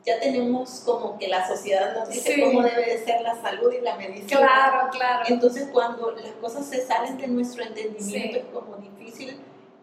[0.05, 3.81] ya tenemos como que la sociedad nos dice cómo debe de ser la salud y
[3.81, 4.37] la medicina.
[4.37, 5.25] Claro, claro.
[5.27, 9.39] Entonces cuando las cosas se salen de nuestro entendimiento es como difícil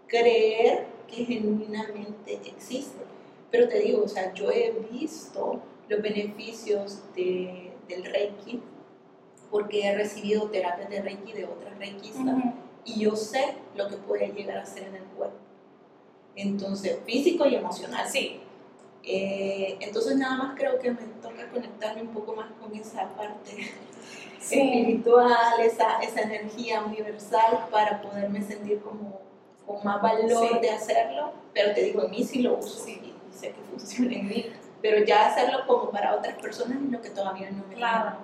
[0.07, 2.99] creer que genuinamente existe.
[3.51, 8.63] Pero te digo, o sea, yo he visto los beneficios de, del Reiki
[9.51, 12.37] porque he recibido terapias de Reiki de otras Reikistas
[12.85, 15.37] y yo sé lo que puede llegar a ser en el cuerpo.
[16.37, 18.07] Entonces, físico y emocional.
[18.09, 18.41] Sí.
[19.03, 23.57] Eh, entonces nada más creo que me toca conectarme un poco más con esa parte
[24.41, 29.21] espiritual, esa, esa energía universal para poderme sentir como
[29.67, 33.53] con más valor de hacerlo, pero te digo, en mí sí lo uso y, sé
[33.53, 37.51] que funciona en mí, pero ya hacerlo como para otras personas es lo que todavía
[37.51, 38.17] no me Claro,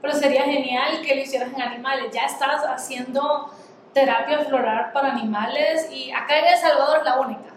[0.00, 3.50] pero sería genial que lo hicieras en animales, ya estás haciendo
[3.92, 7.55] terapia floral para animales y acá en El Salvador es la única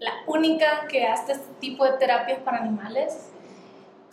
[0.00, 3.30] la única que hace este tipo de terapias para animales.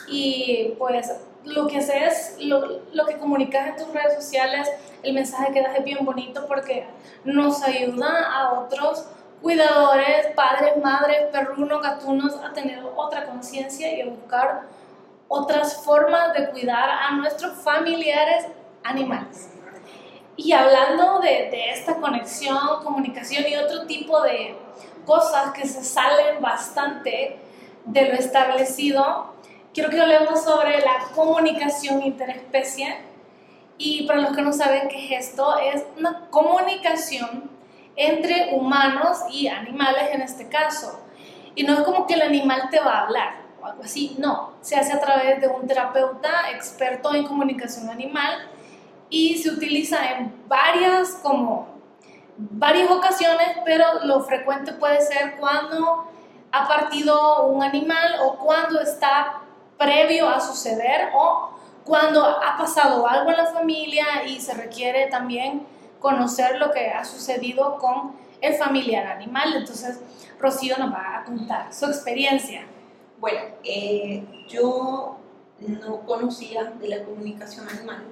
[0.07, 1.11] Y pues
[1.43, 4.69] lo que haces, lo, lo que comunicas en tus redes sociales,
[5.01, 6.85] el mensaje que das es bien bonito porque
[7.23, 9.07] nos ayuda a otros
[9.41, 14.63] cuidadores, padres, madres, perrunos, gatunos a tener otra conciencia y a buscar
[15.27, 18.47] otras formas de cuidar a nuestros familiares
[18.83, 19.56] animales.
[20.37, 24.55] Y hablando de, de esta conexión, comunicación y otro tipo de,
[25.07, 27.39] cosas que se salen bastante
[27.85, 29.33] de lo establecido.
[29.73, 32.99] Quiero que hablemos sobre la comunicación interespecie.
[33.79, 37.49] Y para los que no saben qué es esto, es una comunicación
[37.95, 40.99] entre humanos y animales en este caso.
[41.55, 44.53] Y no es como que el animal te va a hablar o algo así, no.
[44.61, 48.49] Se hace a través de un terapeuta experto en comunicación animal
[49.09, 51.77] y se utiliza en varias como
[52.37, 56.05] varias ocasiones, pero lo frecuente puede ser cuando
[56.51, 59.41] ha partido un animal o cuando está
[59.77, 61.49] previo a suceder o
[61.83, 65.65] cuando ha pasado algo en la familia y se requiere también
[65.99, 69.53] conocer lo que ha sucedido con el familiar animal.
[69.55, 69.99] Entonces,
[70.39, 72.65] Rocío nos va a contar su experiencia.
[73.19, 75.17] Bueno, eh, yo
[75.59, 78.03] no conocía de la comunicación animal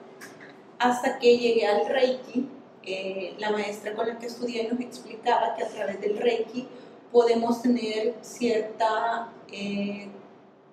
[0.79, 2.49] hasta que llegué al Reiki
[2.83, 6.67] eh, la maestra con la que estudié nos explicaba que a través del Reiki
[7.11, 10.07] podemos tener cierta eh,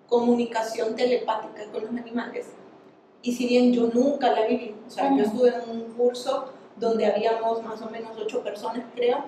[0.08, 2.48] comunicación telepática con los animales.
[3.22, 7.06] Y si bien yo nunca la viví, o sea, yo estuve en un curso donde
[7.06, 9.24] habíamos más o menos ocho personas, creo,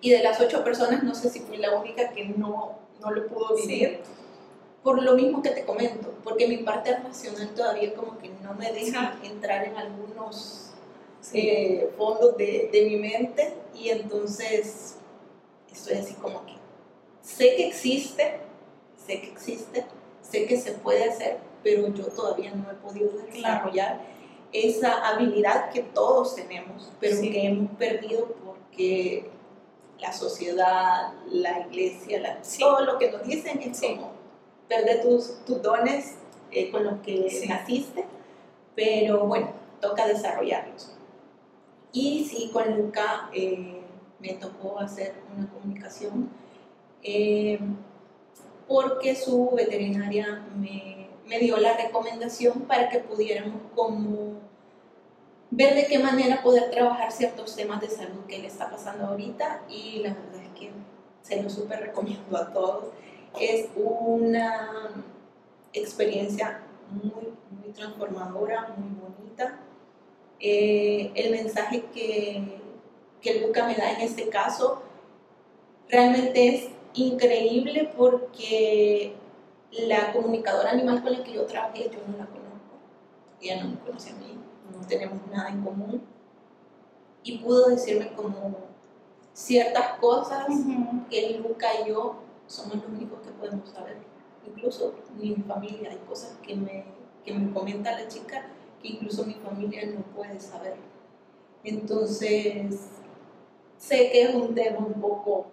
[0.00, 3.26] y de las ocho personas no sé si fui la única que no, no lo
[3.26, 4.00] pudo vivir.
[4.84, 8.70] Por lo mismo que te comento, porque mi parte racional todavía como que no me
[8.70, 10.72] deja entrar en algunos
[11.32, 14.96] eh, fondos de, de mi mente y entonces
[15.72, 16.52] estoy así como que
[17.22, 18.40] sé que existe,
[19.06, 19.86] sé que existe,
[20.20, 24.02] sé que se puede hacer, pero yo todavía no he podido desarrollar
[24.52, 29.30] esa habilidad que todos tenemos, pero que hemos perdido porque
[29.98, 34.12] la sociedad, la iglesia, todo lo que nos dicen es como
[34.68, 36.16] perder tus, tus dones
[36.50, 38.04] eh, con los que naciste,
[38.74, 40.94] pero bueno, toca desarrollarlos.
[41.92, 43.80] Y sí, con Luca eh,
[44.18, 46.30] me tocó hacer una comunicación
[47.02, 47.58] eh,
[48.66, 54.40] porque su veterinaria me, me, dio la recomendación para que pudiéramos como
[55.50, 59.62] ver de qué manera poder trabajar ciertos temas de salud que le está pasando ahorita
[59.68, 60.70] y la verdad es que
[61.22, 62.86] se lo súper recomiendo a todos.
[63.40, 65.04] Es una
[65.72, 69.60] experiencia muy, muy transformadora, muy bonita.
[70.38, 72.60] Eh, el mensaje que,
[73.20, 74.82] que el Buca me da en este caso
[75.88, 79.14] realmente es increíble porque
[79.72, 82.78] la comunicadora animal con la que yo trabajé, yo no la conozco,
[83.40, 84.38] ella no me conoce a mí,
[84.72, 86.02] no tenemos nada en común.
[87.22, 88.58] Y pudo decirme como
[89.32, 90.46] ciertas cosas
[91.10, 92.16] que Luca y yo
[92.46, 93.96] somos los únicos podemos saber.
[94.46, 96.84] Incluso mi familia, hay cosas que me,
[97.24, 98.46] que me comenta la chica
[98.82, 100.76] que incluso mi familia no puede saber.
[101.62, 102.90] Entonces,
[103.78, 105.46] sé que es un tema un poco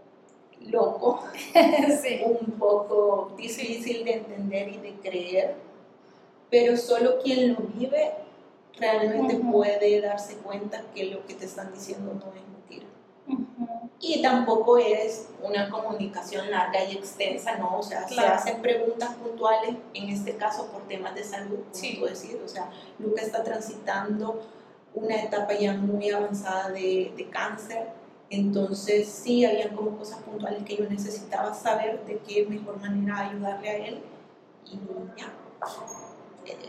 [0.60, 1.24] loco,
[2.26, 5.56] un poco difícil de entender y de creer,
[6.50, 8.12] pero solo quien lo vive
[8.78, 12.61] realmente puede darse cuenta que lo que te están diciendo no es.
[14.02, 17.78] Y tampoco es una comunicación larga y extensa, ¿no?
[17.78, 21.98] O sea, se hacen preguntas puntuales, en este caso por temas de salud, como sí.
[22.00, 22.38] tú decís.
[22.44, 24.42] O sea, Luca está transitando
[24.96, 27.90] una etapa ya muy avanzada de, de cáncer,
[28.32, 33.70] entonces sí, habían como cosas puntuales que yo necesitaba saber de qué mejor manera ayudarle
[33.70, 34.02] a él.
[34.66, 34.80] Y
[35.20, 35.34] ya,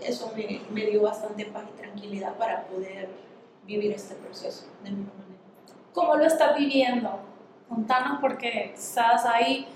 [0.03, 3.09] eso me, me dio bastante paz y tranquilidad para poder
[3.65, 5.32] vivir este proceso de mejor manera.
[5.93, 7.21] ¿Cómo lo estás viviendo?
[7.69, 9.67] Contanos porque estás ahí,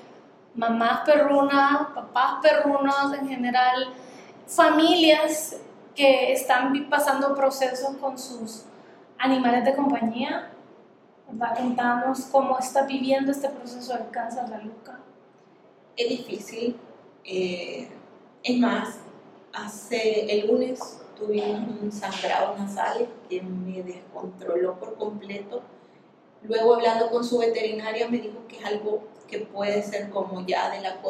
[0.55, 3.93] mamás perrunas, papás perrunos en general,
[4.47, 5.57] familias
[5.95, 8.65] que están pasando procesos con sus
[9.19, 10.53] animales de compañía.
[11.57, 14.99] Contanos cómo está viviendo este proceso de cáncer la Luca.
[15.97, 16.77] Es difícil.
[17.25, 17.89] Eh,
[18.43, 19.01] es más,
[19.53, 25.63] hace el lunes tuve un sangrado nasal que me descontroló por completo.
[26.49, 30.71] Luego hablando con su veterinaria me dijo que es algo que puede ser como ya
[30.71, 31.01] de la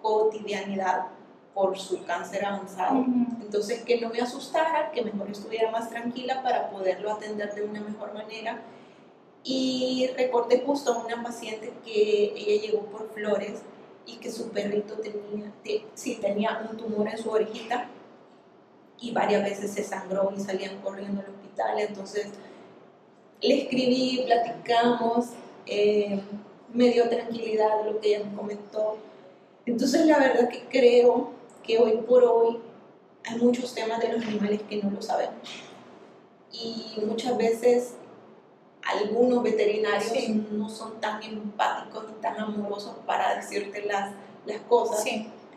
[0.00, 1.08] cotidianidad
[1.54, 3.04] por su cáncer avanzado.
[3.40, 7.80] Entonces que no me asustara, que mejor estuviera más tranquila para poderlo atender de una
[7.80, 8.62] mejor manera
[9.44, 13.62] y recordé justo a una paciente que ella llegó por flores
[14.06, 15.52] y que su perrito tenía,
[15.94, 17.88] sí, tenía un tumor en su orejita
[19.00, 21.80] y varias veces se sangró y salían corriendo al hospital.
[21.80, 22.28] Entonces
[23.42, 25.30] le escribí, platicamos,
[25.66, 26.20] eh,
[26.72, 28.98] me dio tranquilidad lo que ella me comentó.
[29.66, 31.30] Entonces la verdad que creo
[31.62, 32.58] que hoy por hoy
[33.24, 35.36] hay muchos temas de los animales que no lo sabemos.
[36.52, 37.94] Y muchas veces
[38.84, 40.12] algunos veterinarios
[40.50, 44.12] no son tan empáticos y tan amorosos para decirte las,
[44.46, 45.04] las cosas.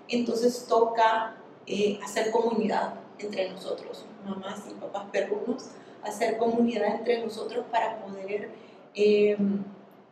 [0.08, 5.70] Entonces toca eh, hacer comunidad entre nosotros, mamás y papás perrunos,
[6.06, 8.50] hacer comunidad entre nosotros para poder
[8.94, 9.64] em,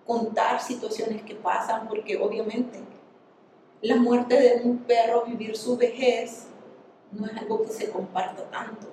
[0.06, 2.80] contar situaciones que pasan, porque obviamente
[3.82, 6.48] la muerte de un perro, vivir su vejez,
[7.12, 8.88] no es algo que se comparta tanto.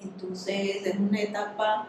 [0.00, 1.88] Entonces es una etapa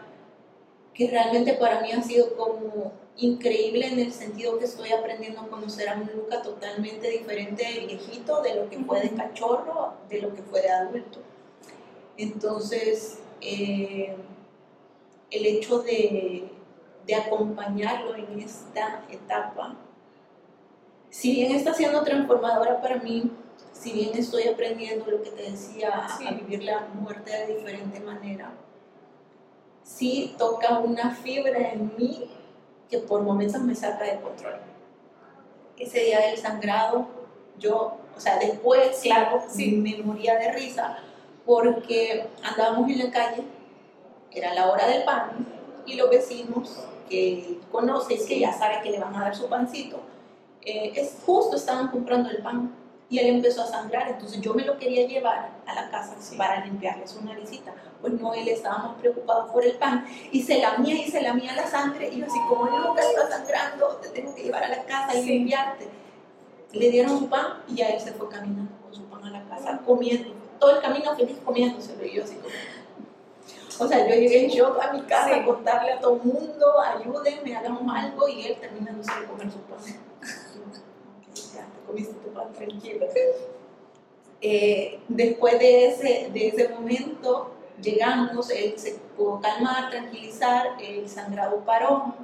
[0.94, 5.48] que realmente para mí ha sido como increíble en el sentido que estoy aprendiendo a
[5.48, 10.20] conocer a un Luca totalmente diferente de viejito, de lo que fue de cachorro, de
[10.20, 11.18] lo que fue de adulto.
[12.16, 14.14] Entonces, eh,
[15.30, 16.48] el hecho de,
[17.06, 19.76] de, acompañarlo en esta etapa,
[21.10, 23.30] si bien está siendo transformadora para mí,
[23.72, 28.52] si bien estoy aprendiendo lo que te decía, a vivir la muerte de diferente manera,
[29.82, 32.30] sí toca una fibra en mí
[32.88, 34.60] que por momentos me saca de control.
[35.76, 37.08] Ese día del sangrado,
[37.58, 39.72] yo, o sea, después, claro, sí.
[39.72, 40.98] me moría de risa
[41.44, 43.42] porque andábamos en la calle,
[44.30, 45.46] era la hora del pan,
[45.86, 50.00] y los vecinos que conocen, que ya saben que le van a dar su pancito,
[50.64, 52.72] eh, es justo estaban comprando el pan
[53.08, 54.08] y él empezó a sangrar.
[54.08, 57.74] Entonces yo me lo quería llevar a la casa para limpiarle su naricita.
[58.00, 61.54] Pues no, él estaba más preocupado por el pan y se lamía y se lamía
[61.54, 62.08] la sangre.
[62.08, 65.24] Y yo así, como nunca está sangrando, te tengo que llevar a la casa y
[65.24, 65.88] limpiarte.
[66.72, 69.44] Le dieron su pan y ya él se fue caminando con su pan a la
[69.44, 70.41] casa, comiendo.
[70.62, 72.06] Todo el camino feliz comiéndoselo.
[72.06, 72.54] Y yo así como...
[73.84, 76.80] O sea, yo llegué en shock a mi casa a contarle a todo el mundo,
[76.80, 79.80] ayúdenme, hagamos algo, y él terminándose de comer su pan.
[81.52, 83.06] ya, te comiste tu pan tranquilo.
[84.40, 87.50] Eh, después de ese, de ese momento,
[87.80, 92.14] llegamos, él se pudo calmar, tranquilizar, el sangrado paró.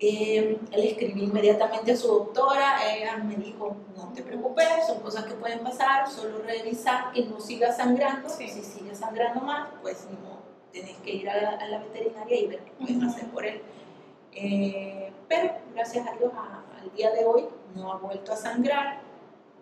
[0.00, 5.24] Eh, le escribí inmediatamente a su doctora, ella me dijo, no te preocupes, son cosas
[5.24, 10.40] que pueden pasar, solo revisar que no siga sangrando, si sigue sangrando más, pues no,
[10.72, 13.62] tenés que ir a la, veterinaria y ver qué pueden hacer por él.
[14.32, 19.00] Eh, pero gracias a Dios al día de hoy no ha vuelto a sangrar,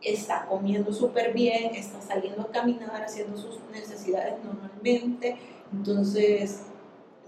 [0.01, 5.37] está comiendo súper bien, está saliendo a caminar, haciendo sus necesidades normalmente,
[5.73, 6.65] entonces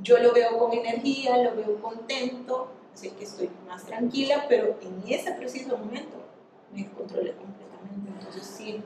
[0.01, 5.03] yo lo veo con energía, lo veo contento, sé que estoy más tranquila, pero en
[5.07, 6.25] ese preciso momento
[6.73, 8.11] me descontrolé completamente.
[8.19, 8.83] Entonces sí,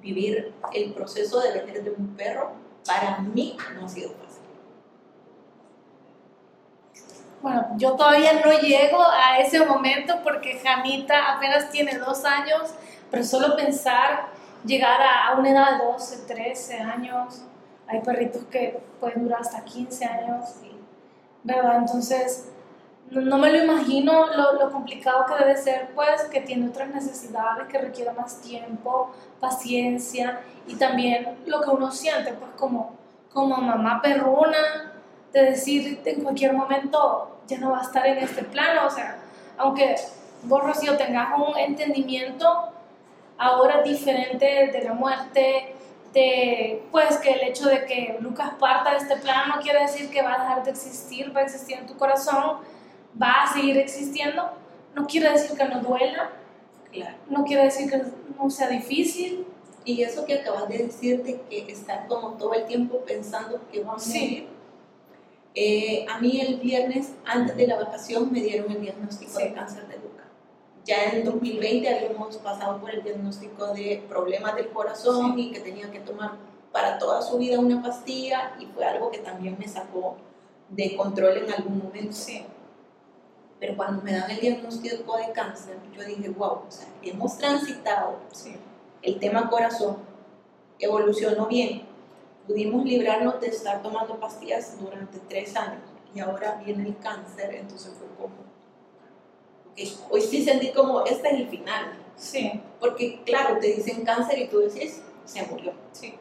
[0.00, 2.52] vivir el proceso de vejez de un perro
[2.86, 4.42] para mí no ha sido fácil.
[7.40, 12.74] Bueno, yo todavía no llego a ese momento porque Janita apenas tiene dos años,
[13.10, 14.30] pero solo pensar
[14.64, 17.42] llegar a una edad de 12, 13 años,
[17.86, 20.56] hay perritos que pueden durar hasta 15 años,
[21.44, 21.78] ¿verdad?
[21.78, 22.48] Entonces,
[23.10, 27.78] no, me lo imagino lo, complicado que debe ser, pues, que tiene otras necesidades, que
[27.78, 32.96] requiere más tiempo, paciencia y también lo que uno siente, pues, como,
[33.32, 34.92] como mamá perruna,
[35.32, 39.18] de decir en cualquier momento ya no va a estar en este plano, o sea,
[39.56, 39.96] aunque
[40.42, 42.72] vos, Rocío, tengas un entendimiento
[43.38, 45.74] ahora diferente de la muerte,
[46.12, 50.10] de, pues que el hecho de que Lucas parta de este plano no quiere decir
[50.10, 52.58] que va a dejar de existir, va a existir en tu corazón,
[53.20, 54.50] va a seguir existiendo.
[54.94, 56.30] No quiere decir que no duela,
[56.92, 57.16] claro.
[57.28, 58.02] no quiere decir que
[58.38, 59.46] no sea difícil.
[59.84, 63.94] Y eso que acabas de decirte, que estar como todo el tiempo pensando que va
[63.94, 64.48] a morir.
[65.54, 69.88] Eh, a mí el viernes, antes de la vacación, me dieron el diagnóstico de cáncer
[69.88, 70.24] de Luca.
[70.84, 75.90] Ya en 2020 habíamos pasado por el diagnóstico de problemas del corazón y que tenía
[75.90, 76.32] que tomar
[76.70, 80.16] para toda su vida una pastilla y fue algo que también me sacó
[80.68, 82.12] de control en algún momento.
[82.12, 82.44] Sí.
[83.60, 88.20] Pero cuando me dan el diagnóstico de cáncer, yo dije, wow, o sea, hemos transitado
[89.02, 89.98] el tema corazón,
[90.78, 91.82] evolucionó bien,
[92.46, 95.82] pudimos librarnos de estar tomando pastillas durante tres años
[96.14, 98.34] y ahora viene el cáncer, entonces fue como,
[100.10, 101.98] hoy sí sentí como, este es el final.
[102.16, 102.60] Sí.
[102.80, 105.72] Porque claro, te dicen cáncer y tú decís, se murió.
[105.92, 106.14] Sí.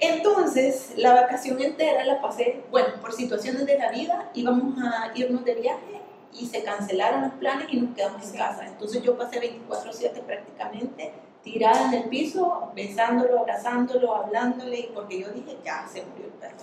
[0.00, 5.44] Entonces, la vacación entera la pasé, bueno, por situaciones de la vida, íbamos a irnos
[5.44, 6.00] de viaje
[6.32, 8.66] y se cancelaron los planes y nos quedamos en casa.
[8.66, 15.58] Entonces yo pasé 24/7 prácticamente tirada en el piso, besándolo, abrazándolo, hablándole, porque yo dije,
[15.64, 16.56] ya se murió el perro.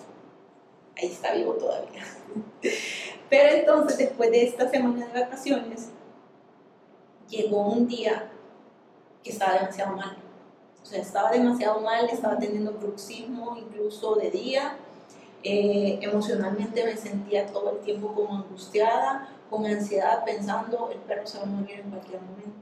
[0.98, 2.04] Ahí está vivo todavía.
[3.30, 5.90] Pero entonces, después de esta semana de vacaciones,
[7.30, 8.30] llegó un día
[9.24, 10.18] que estaba demasiado mal.
[10.88, 14.78] O sea, estaba demasiado mal, estaba teniendo bruxismo incluso de día.
[15.44, 21.40] Eh, emocionalmente me sentía todo el tiempo como angustiada, con ansiedad pensando el perro se
[21.40, 22.58] va a morir en cualquier momento.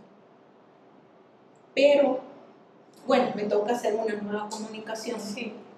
[1.75, 2.19] Pero,
[3.05, 5.19] bueno, me toca hacer una nueva comunicación,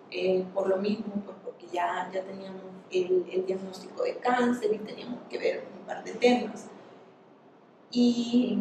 [0.09, 4.77] eh, por lo mismo, pues porque ya, ya teníamos el, el, diagnóstico de cáncer y
[4.77, 6.67] teníamos que ver un par de temas.
[7.91, 8.59] Y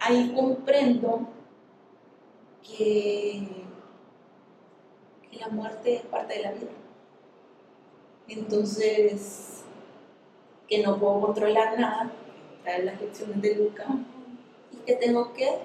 [0.00, 1.28] ahí comprendo
[2.68, 3.48] que,
[5.38, 6.70] la muerte es parte de la vida.
[8.26, 9.62] Entonces,
[10.68, 12.10] que no puedo controlar nada,
[12.62, 13.86] traer las lecciones de Luca,
[14.72, 15.58] y que tengo que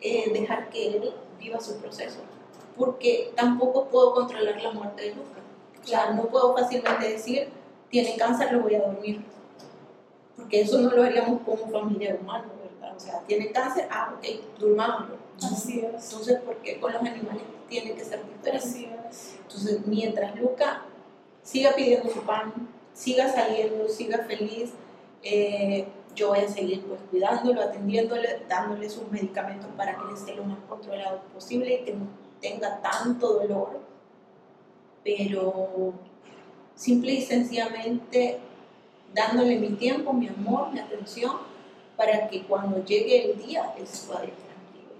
[0.00, 2.20] eh, dejar que él viva su proceso,
[2.76, 5.40] porque tampoco puedo controlar la muerte de Luca.
[5.82, 7.48] O sea, no puedo fácilmente decir,
[7.90, 9.22] tiene cáncer, lo voy a dormir,
[10.36, 12.51] porque eso no lo haríamos como familia humana.
[12.96, 15.16] O sea, tiene cáncer, ah, ok, durmámoslo.
[15.42, 16.04] Así es.
[16.04, 18.58] Entonces, ¿por qué con los animales tiene que ser diferente?
[18.58, 19.38] Así es.
[19.42, 20.82] Entonces, mientras Luca
[21.42, 22.52] siga pidiendo su pan,
[22.92, 24.72] siga saliendo, siga feliz.
[25.22, 30.44] Eh, yo voy a seguir pues cuidándolo, atendiéndole, dándole sus medicamentos para que esté lo
[30.44, 32.06] más controlado posible y que no
[32.40, 33.80] tenga tanto dolor.
[35.02, 35.94] Pero
[36.74, 38.38] simple y sencillamente
[39.14, 41.36] dándole mi tiempo, mi amor, mi atención,
[42.02, 44.90] para que cuando llegue el día él se pueda ir tranquilo.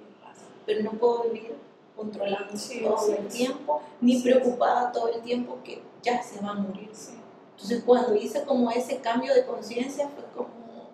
[0.65, 1.57] pero no puedo vivir
[1.97, 2.53] controlando
[2.85, 6.91] todo el tiempo, ni preocupada todo el tiempo que ya se va a morir.
[7.51, 10.91] Entonces cuando hice como ese cambio de conciencia fue como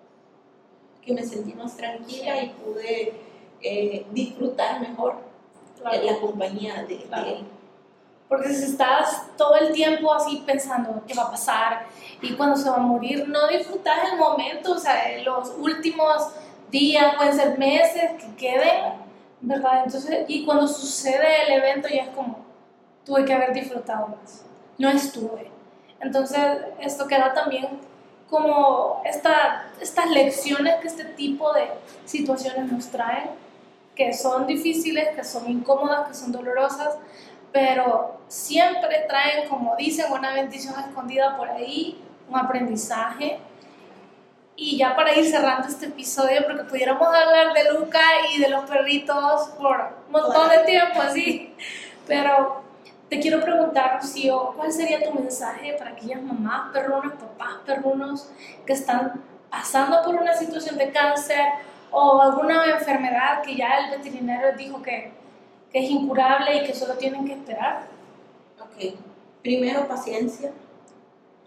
[1.02, 3.12] que me sentí más tranquila y pude
[3.60, 5.16] eh, disfrutar mejor
[5.82, 7.44] la compañía de, él.
[8.28, 11.86] Porque si estás todo el tiempo así pensando qué va a pasar
[12.20, 16.28] y cuando se va a morir, no disfrutas el momento, o sea, los últimos
[16.70, 18.94] días, pueden ser meses que queden,
[19.40, 19.84] ¿verdad?
[19.84, 22.44] Entonces, y cuando sucede el evento ya es como,
[23.04, 24.44] tuve que haber disfrutado más,
[24.76, 25.50] no estuve.
[26.00, 26.40] Entonces,
[26.80, 27.80] esto queda también
[28.28, 31.68] como esta, estas lecciones que este tipo de
[32.04, 33.30] situaciones nos traen,
[33.94, 36.96] que son difíciles, que son incómodas, que son dolorosas,
[37.52, 43.40] pero siempre traen, como dicen, una bendición escondida por ahí, un aprendizaje
[44.60, 48.00] y ya para ir cerrando este episodio, porque pudiéramos hablar de Luca
[48.34, 51.54] y de los perritos por un montón de tiempo, así.
[52.08, 52.62] Pero
[53.08, 58.30] te quiero preguntar, Rocío, ¿cuál sería tu mensaje para aquellas mamás, perrunos, papás, perrunos
[58.66, 61.38] que están pasando por una situación de cáncer
[61.90, 65.12] o alguna enfermedad que ya el veterinario dijo que,
[65.72, 67.86] que es incurable y que solo tienen que esperar?
[68.60, 68.94] Ok,
[69.42, 70.52] primero paciencia,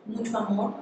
[0.06, 0.74] mucho amor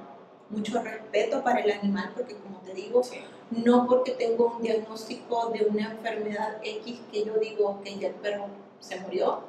[0.50, 3.02] mucho respeto para el animal, porque como te digo,
[3.50, 8.14] no porque tengo un diagnóstico de una enfermedad X que yo digo que ya el
[8.14, 8.46] perro
[8.80, 9.40] se murió,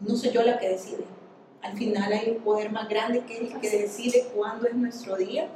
[0.00, 1.04] no soy yo la que decide.
[1.62, 5.16] Al final hay un poder más grande que es el que decide cuándo es nuestro
[5.16, 5.48] día.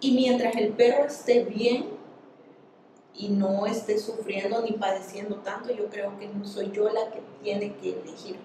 [0.00, 1.88] Y mientras el perro esté bien
[3.16, 7.20] y no esté sufriendo ni padeciendo tanto, yo creo que no soy yo la que
[7.42, 8.36] tiene que elegir.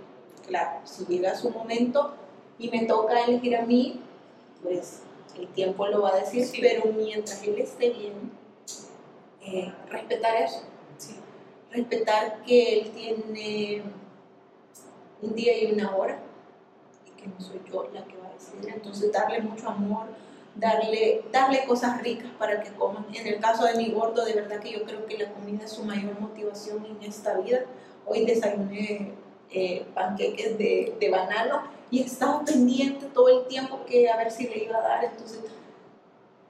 [0.45, 2.13] Claro, si llega su momento
[2.57, 4.01] y me toca elegir a mí,
[4.61, 5.01] pues
[5.37, 8.31] el tiempo lo va a decir, pero mientras él esté bien,
[9.41, 10.61] eh, respetar eso.
[11.71, 13.83] Respetar que él tiene
[15.21, 16.19] un día y una hora
[17.05, 18.73] y que no soy yo la que va a decidir.
[18.73, 20.07] Entonces darle mucho amor,
[20.55, 23.05] darle, darle cosas ricas para que coman.
[23.13, 25.71] En el caso de mi gordo, de verdad que yo creo que la comida es
[25.71, 27.65] su mayor motivación en esta vida.
[28.05, 29.13] Hoy desayuné
[29.51, 34.47] eh, panqueques de, de banano y estaba pendiente todo el tiempo que a ver si
[34.47, 35.05] le iba a dar.
[35.05, 35.41] Entonces,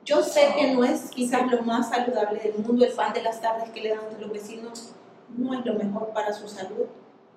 [0.03, 3.41] yo sé que no es quizás lo más saludable del mundo, el pan de las
[3.41, 4.93] tardes que le dan a los vecinos
[5.37, 6.87] no es lo mejor para su salud,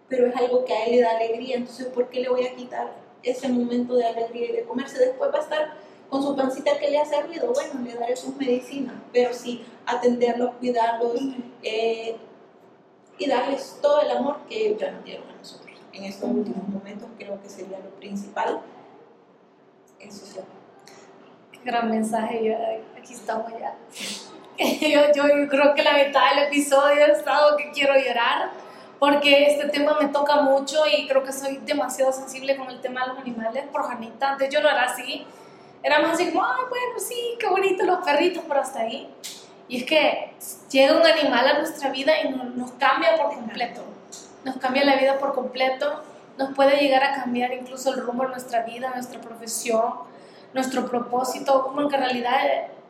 [0.08, 2.54] pero es algo que a él le da alegría, entonces ¿por qué le voy a
[2.54, 2.92] quitar
[3.22, 4.98] ese momento de alegría y de comerse?
[4.98, 5.74] Después va a estar
[6.12, 10.56] con su pancita que le hace ruido, bueno, le daré sus medicinas, pero sí atenderlos,
[10.56, 11.14] cuidarlos
[11.62, 12.18] eh,
[13.16, 17.08] y darles todo el amor que ya nos dieron a nosotros en estos últimos momentos
[17.18, 18.60] creo que sería lo principal.
[20.00, 20.40] Eso es
[21.52, 23.74] Qué gran mensaje, aquí estamos ya.
[24.58, 28.50] Yo, yo, creo que la mitad del episodio he estado que quiero llorar
[28.98, 33.00] porque este tema me toca mucho y creo que soy demasiado sensible con el tema
[33.00, 34.32] de los animales por Janita.
[34.32, 35.26] Antes yo no era así.
[35.82, 39.12] Era más así como, ay, bueno, sí, qué bonito los perritos, pero hasta ahí.
[39.68, 40.34] Y es que
[40.70, 43.82] llega un animal a nuestra vida y nos cambia por completo
[44.44, 46.02] nos cambia la vida por completo,
[46.38, 49.92] nos puede llegar a cambiar incluso el rumbo de nuestra vida, nuestra profesión,
[50.52, 52.40] nuestro propósito, como que en realidad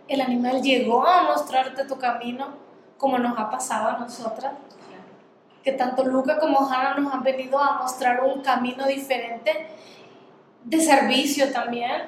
[0.08, 2.48] el animal llegó a mostrarte tu camino,
[2.98, 4.52] como nos ha pasado a nosotras.
[5.62, 9.68] Que tanto Luca como Hannah nos han venido a mostrar un camino diferente
[10.64, 12.02] de servicio también.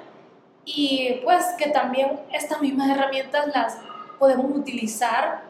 [0.65, 3.79] Y pues que también estas mismas herramientas las
[4.19, 5.43] podemos utilizar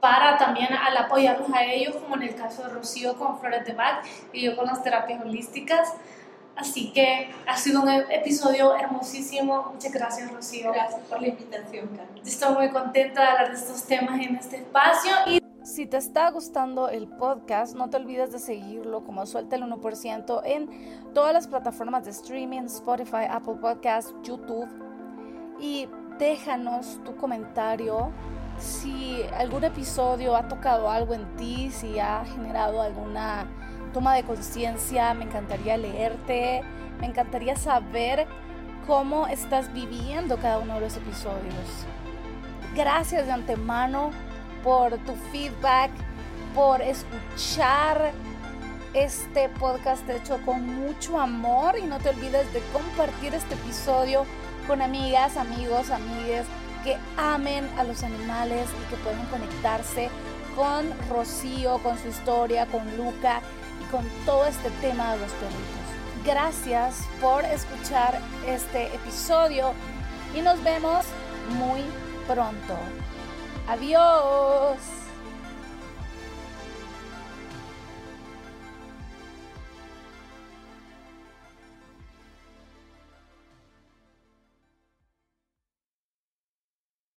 [0.00, 3.72] para también al apoyarlos a ellos, como en el caso de Rocío con Flores de
[3.72, 5.94] Bach y yo con las terapias holísticas.
[6.54, 9.70] Así que ha sido un episodio hermosísimo.
[9.72, 10.72] Muchas gracias, Rocío.
[10.72, 12.26] Gracias por la invitación, Carmen.
[12.26, 15.12] Estoy muy contenta de hablar de estos temas en este espacio.
[15.26, 19.62] Y si te está gustando el podcast, no te olvides de seguirlo como Suelta el
[19.64, 20.70] 1% en
[21.12, 24.66] todas las plataformas de streaming, Spotify, Apple Podcasts, YouTube.
[25.60, 25.86] Y
[26.18, 28.10] déjanos tu comentario
[28.58, 33.46] si algún episodio ha tocado algo en ti, si ha generado alguna
[33.92, 36.62] toma de conciencia, me encantaría leerte,
[36.98, 38.26] me encantaría saber
[38.86, 41.86] cómo estás viviendo cada uno de los episodios.
[42.74, 44.10] Gracias de antemano
[44.68, 45.90] por tu feedback,
[46.54, 48.12] por escuchar
[48.92, 54.26] este podcast hecho con mucho amor y no te olvides de compartir este episodio
[54.66, 56.44] con amigas, amigos, amigues
[56.84, 60.10] que amen a los animales y que puedan conectarse
[60.54, 63.40] con Rocío, con su historia, con Luca
[63.82, 66.26] y con todo este tema de los perritos.
[66.26, 69.72] Gracias por escuchar este episodio
[70.36, 71.06] y nos vemos
[71.58, 71.80] muy
[72.26, 73.07] pronto.
[73.68, 74.97] Adiós.